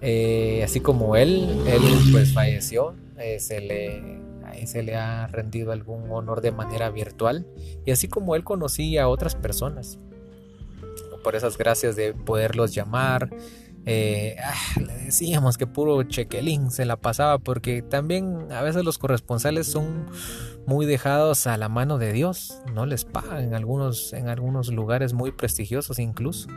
Eh, 0.00 0.62
así 0.64 0.80
como 0.80 1.16
él, 1.16 1.62
él 1.66 1.82
pues 2.10 2.32
falleció, 2.32 2.94
eh, 3.22 3.38
se 3.40 3.60
le, 3.60 4.66
se 4.66 4.82
le 4.82 4.96
ha 4.96 5.26
rendido 5.26 5.72
algún 5.72 6.10
honor 6.10 6.40
de 6.40 6.52
manera 6.52 6.90
virtual. 6.90 7.46
Y 7.84 7.90
así 7.90 8.08
como 8.08 8.34
él 8.36 8.44
conocía 8.44 9.04
a 9.04 9.08
otras 9.08 9.34
personas, 9.34 9.98
por 11.22 11.36
esas 11.36 11.56
gracias 11.56 11.96
de 11.96 12.14
poderlos 12.14 12.74
llamar, 12.74 13.30
eh, 13.84 14.36
ah, 14.44 14.80
le 14.80 14.92
decíamos 15.04 15.58
que 15.58 15.66
puro 15.66 16.02
chequelín 16.04 16.70
se 16.70 16.84
la 16.84 16.96
pasaba 16.96 17.38
porque 17.38 17.82
también 17.82 18.52
a 18.52 18.62
veces 18.62 18.84
los 18.84 18.98
corresponsales 18.98 19.66
son 19.66 20.06
muy 20.66 20.86
dejados 20.86 21.46
a 21.48 21.56
la 21.56 21.68
mano 21.68 21.98
de 21.98 22.12
Dios, 22.12 22.62
no 22.72 22.86
les 22.86 23.04
pagan 23.04 23.42
en 23.42 23.54
algunos, 23.54 24.12
en 24.12 24.28
algunos 24.28 24.72
lugares 24.72 25.12
muy 25.12 25.32
prestigiosos 25.32 25.98
incluso 25.98 26.48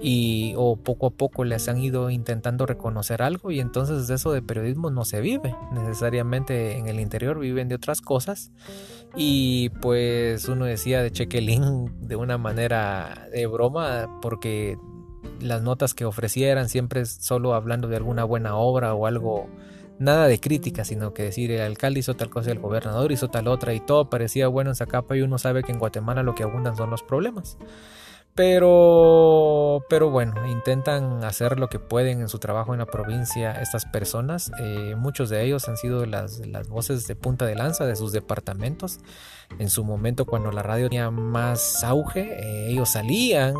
y 0.00 0.54
o 0.56 0.76
poco 0.76 1.06
a 1.06 1.10
poco 1.10 1.44
les 1.44 1.68
han 1.68 1.78
ido 1.78 2.10
intentando 2.10 2.66
reconocer 2.66 3.22
algo 3.22 3.50
y 3.50 3.60
entonces 3.60 4.06
de 4.06 4.14
eso 4.14 4.32
de 4.32 4.42
periodismo 4.42 4.90
no 4.90 5.04
se 5.04 5.20
vive 5.20 5.56
necesariamente 5.72 6.76
en 6.76 6.86
el 6.86 7.00
interior 7.00 7.38
viven 7.38 7.68
de 7.68 7.74
otras 7.74 8.00
cosas 8.00 8.52
y 9.16 9.70
pues 9.80 10.48
uno 10.48 10.66
decía 10.66 11.02
de 11.02 11.10
chequelín 11.10 12.06
de 12.06 12.14
una 12.14 12.38
manera 12.38 13.28
de 13.32 13.46
broma 13.46 14.20
porque 14.20 14.78
las 15.40 15.62
notas 15.62 15.94
que 15.94 16.04
ofrecieran 16.04 16.68
siempre 16.68 17.04
solo 17.06 17.54
hablando 17.54 17.88
de 17.88 17.96
alguna 17.96 18.24
buena 18.24 18.56
obra 18.56 18.94
o 18.94 19.06
algo, 19.06 19.48
nada 19.98 20.26
de 20.26 20.40
crítica, 20.40 20.84
sino 20.84 21.14
que 21.14 21.24
decir 21.24 21.50
el 21.50 21.60
alcalde 21.60 22.00
hizo 22.00 22.14
tal 22.14 22.30
cosa, 22.30 22.50
el 22.50 22.58
gobernador 22.58 23.12
hizo 23.12 23.28
tal 23.28 23.48
otra 23.48 23.74
y 23.74 23.80
todo 23.80 24.10
parecía 24.10 24.48
bueno 24.48 24.70
en 24.70 24.76
Zacapa 24.76 25.16
y 25.16 25.22
uno 25.22 25.38
sabe 25.38 25.62
que 25.62 25.72
en 25.72 25.78
Guatemala 25.78 26.22
lo 26.22 26.34
que 26.34 26.42
abundan 26.42 26.76
son 26.76 26.90
los 26.90 27.02
problemas. 27.02 27.58
Pero, 28.38 29.84
pero 29.88 30.10
bueno, 30.10 30.46
intentan 30.46 31.24
hacer 31.24 31.58
lo 31.58 31.68
que 31.68 31.80
pueden 31.80 32.20
en 32.20 32.28
su 32.28 32.38
trabajo 32.38 32.72
en 32.72 32.78
la 32.78 32.86
provincia 32.86 33.50
estas 33.60 33.84
personas. 33.84 34.52
Eh, 34.60 34.94
muchos 34.96 35.28
de 35.28 35.42
ellos 35.42 35.68
han 35.68 35.76
sido 35.76 36.06
las, 36.06 36.46
las 36.46 36.68
voces 36.68 37.08
de 37.08 37.16
punta 37.16 37.46
de 37.46 37.56
lanza 37.56 37.84
de 37.84 37.96
sus 37.96 38.12
departamentos. 38.12 39.00
En 39.58 39.70
su 39.70 39.82
momento, 39.82 40.24
cuando 40.24 40.52
la 40.52 40.62
radio 40.62 40.88
tenía 40.88 41.10
más 41.10 41.82
auge, 41.82 42.20
eh, 42.20 42.70
ellos 42.70 42.90
salían 42.90 43.56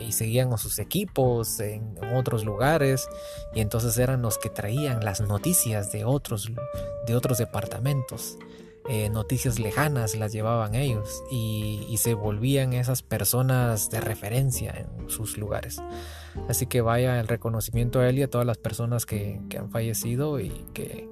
y, 0.00 0.10
seguían 0.12 0.48
con 0.48 0.56
sus 0.56 0.78
equipos 0.78 1.60
en, 1.60 1.96
otros 2.14 2.42
lugares 2.42 3.10
y 3.54 3.60
entonces 3.60 3.98
eran 3.98 4.22
los 4.22 4.38
que 4.38 4.48
traían 4.48 5.04
las 5.04 5.20
noticias 5.20 5.92
de 5.92 6.06
otros, 6.06 6.50
de 7.06 7.14
otros 7.14 7.36
departamentos. 7.36 8.38
Eh, 8.88 9.10
noticias 9.10 9.58
lejanas 9.58 10.14
las 10.14 10.32
llevaban 10.32 10.76
ellos 10.76 11.24
y, 11.30 11.96
se 11.96 12.14
volvían 12.14 12.74
esas 12.74 13.02
personas 13.02 13.90
de 13.90 14.00
referencia 14.00 14.72
en 14.76 15.10
sus 15.10 15.38
lugares. 15.38 15.82
Así 16.48 16.66
que 16.66 16.82
vaya 16.82 17.18
el 17.18 17.26
reconocimiento 17.26 18.00
a 18.00 18.08
él 18.08 18.18
y 18.18 18.22
a 18.22 18.30
todas 18.30 18.46
las 18.46 18.58
personas 18.58 19.06
que, 19.06 19.40
han 19.58 19.70
fallecido 19.70 20.38
y 20.38 20.50
que, 20.74 21.08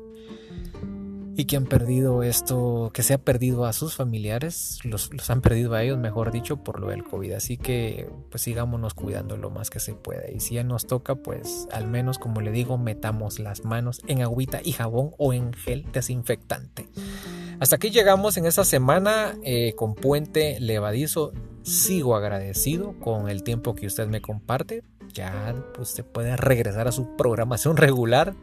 y 1.37 1.47
que 1.47 1.57
han 1.57 1.65
perdido 1.65 2.23
esto, 2.23 2.91
que 2.93 3.03
se 3.03 3.15
ha 3.15 3.19
perdido 3.19 3.65
a 3.65 3.73
sus 3.73 3.97
familiares, 3.97 4.79
los, 4.85 5.11
han 5.29 5.41
perdido 5.41 5.75
a 5.75 5.83
ellos, 5.83 5.99
mejor 5.99 6.31
dicho, 6.31 6.59
por 6.59 6.79
lo 6.79 6.89
del 6.89 7.03
COVID. 7.03 7.33
Así 7.33 7.57
que 7.57 8.09
pues 8.31 8.43
sigámonos 8.43 8.95
cuidando 8.95 9.37
lo 9.37 9.51
más 9.51 9.71
que 9.71 9.81
se 9.81 9.95
pueda. 9.95 10.31
Y 10.31 10.39
si 10.39 10.57
ya 10.57 10.65
nos 10.65 10.87
toca, 10.87 11.17
pues 11.17 11.67
al 11.73 11.89
menos, 11.89 12.19
como 12.19 12.41
le 12.41 12.53
digo, 12.53 12.79
metamos 12.79 13.41
las 13.41 13.65
manos 13.65 14.01
en 14.07 14.23
agüita 14.23 14.61
y 14.63 14.73
jabón 14.73 15.11
o 15.19 15.33
en 15.33 15.55
gel 15.55 15.87
desinfectante. 15.93 16.89
Hasta 17.61 17.77
aquí 17.77 17.91
llegamos 17.91 18.37
en 18.37 18.47
esta 18.47 18.65
semana 18.65 19.37
eh, 19.43 19.75
con 19.77 19.95
Puente 19.95 20.59
Levadizo. 20.61 21.33
Sigo 21.63 22.17
agradecido 22.17 22.95
con 23.01 23.29
el 23.29 23.43
tiempo 23.43 23.75
que 23.75 23.87
usted 23.87 24.07
me 24.09 24.21
comparte. 24.21 24.83
Ya 25.13 25.55
usted 25.79 26.05
puede 26.05 26.37
regresar 26.37 26.89
a 26.89 26.93
su 26.93 27.17
programación 27.17 27.77
regular. 27.79 28.35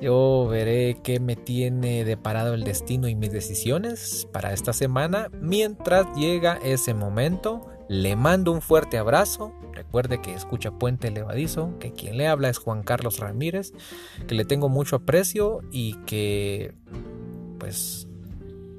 Yo 0.00 0.48
veré 0.48 0.98
qué 1.02 1.20
me 1.20 1.36
tiene 1.36 2.04
deparado 2.04 2.54
el 2.54 2.64
destino 2.64 3.08
y 3.08 3.14
mis 3.14 3.32
decisiones 3.32 4.26
para 4.32 4.52
esta 4.52 4.72
semana. 4.72 5.28
Mientras 5.40 6.06
llega 6.16 6.58
ese 6.62 6.94
momento, 6.94 7.68
le 7.88 8.16
mando 8.16 8.52
un 8.52 8.62
fuerte 8.62 8.96
abrazo. 8.96 9.52
Recuerde 9.74 10.22
que 10.22 10.32
escucha 10.32 10.70
Puente 10.70 11.10
Levadizo, 11.10 11.78
que 11.78 11.92
quien 11.92 12.16
le 12.16 12.28
habla 12.28 12.48
es 12.48 12.58
Juan 12.58 12.82
Carlos 12.82 13.18
Ramírez, 13.18 13.72
que 14.26 14.34
le 14.34 14.44
tengo 14.44 14.68
mucho 14.68 14.96
aprecio 14.96 15.60
y 15.70 15.94
que 16.04 16.74
pues 17.58 18.08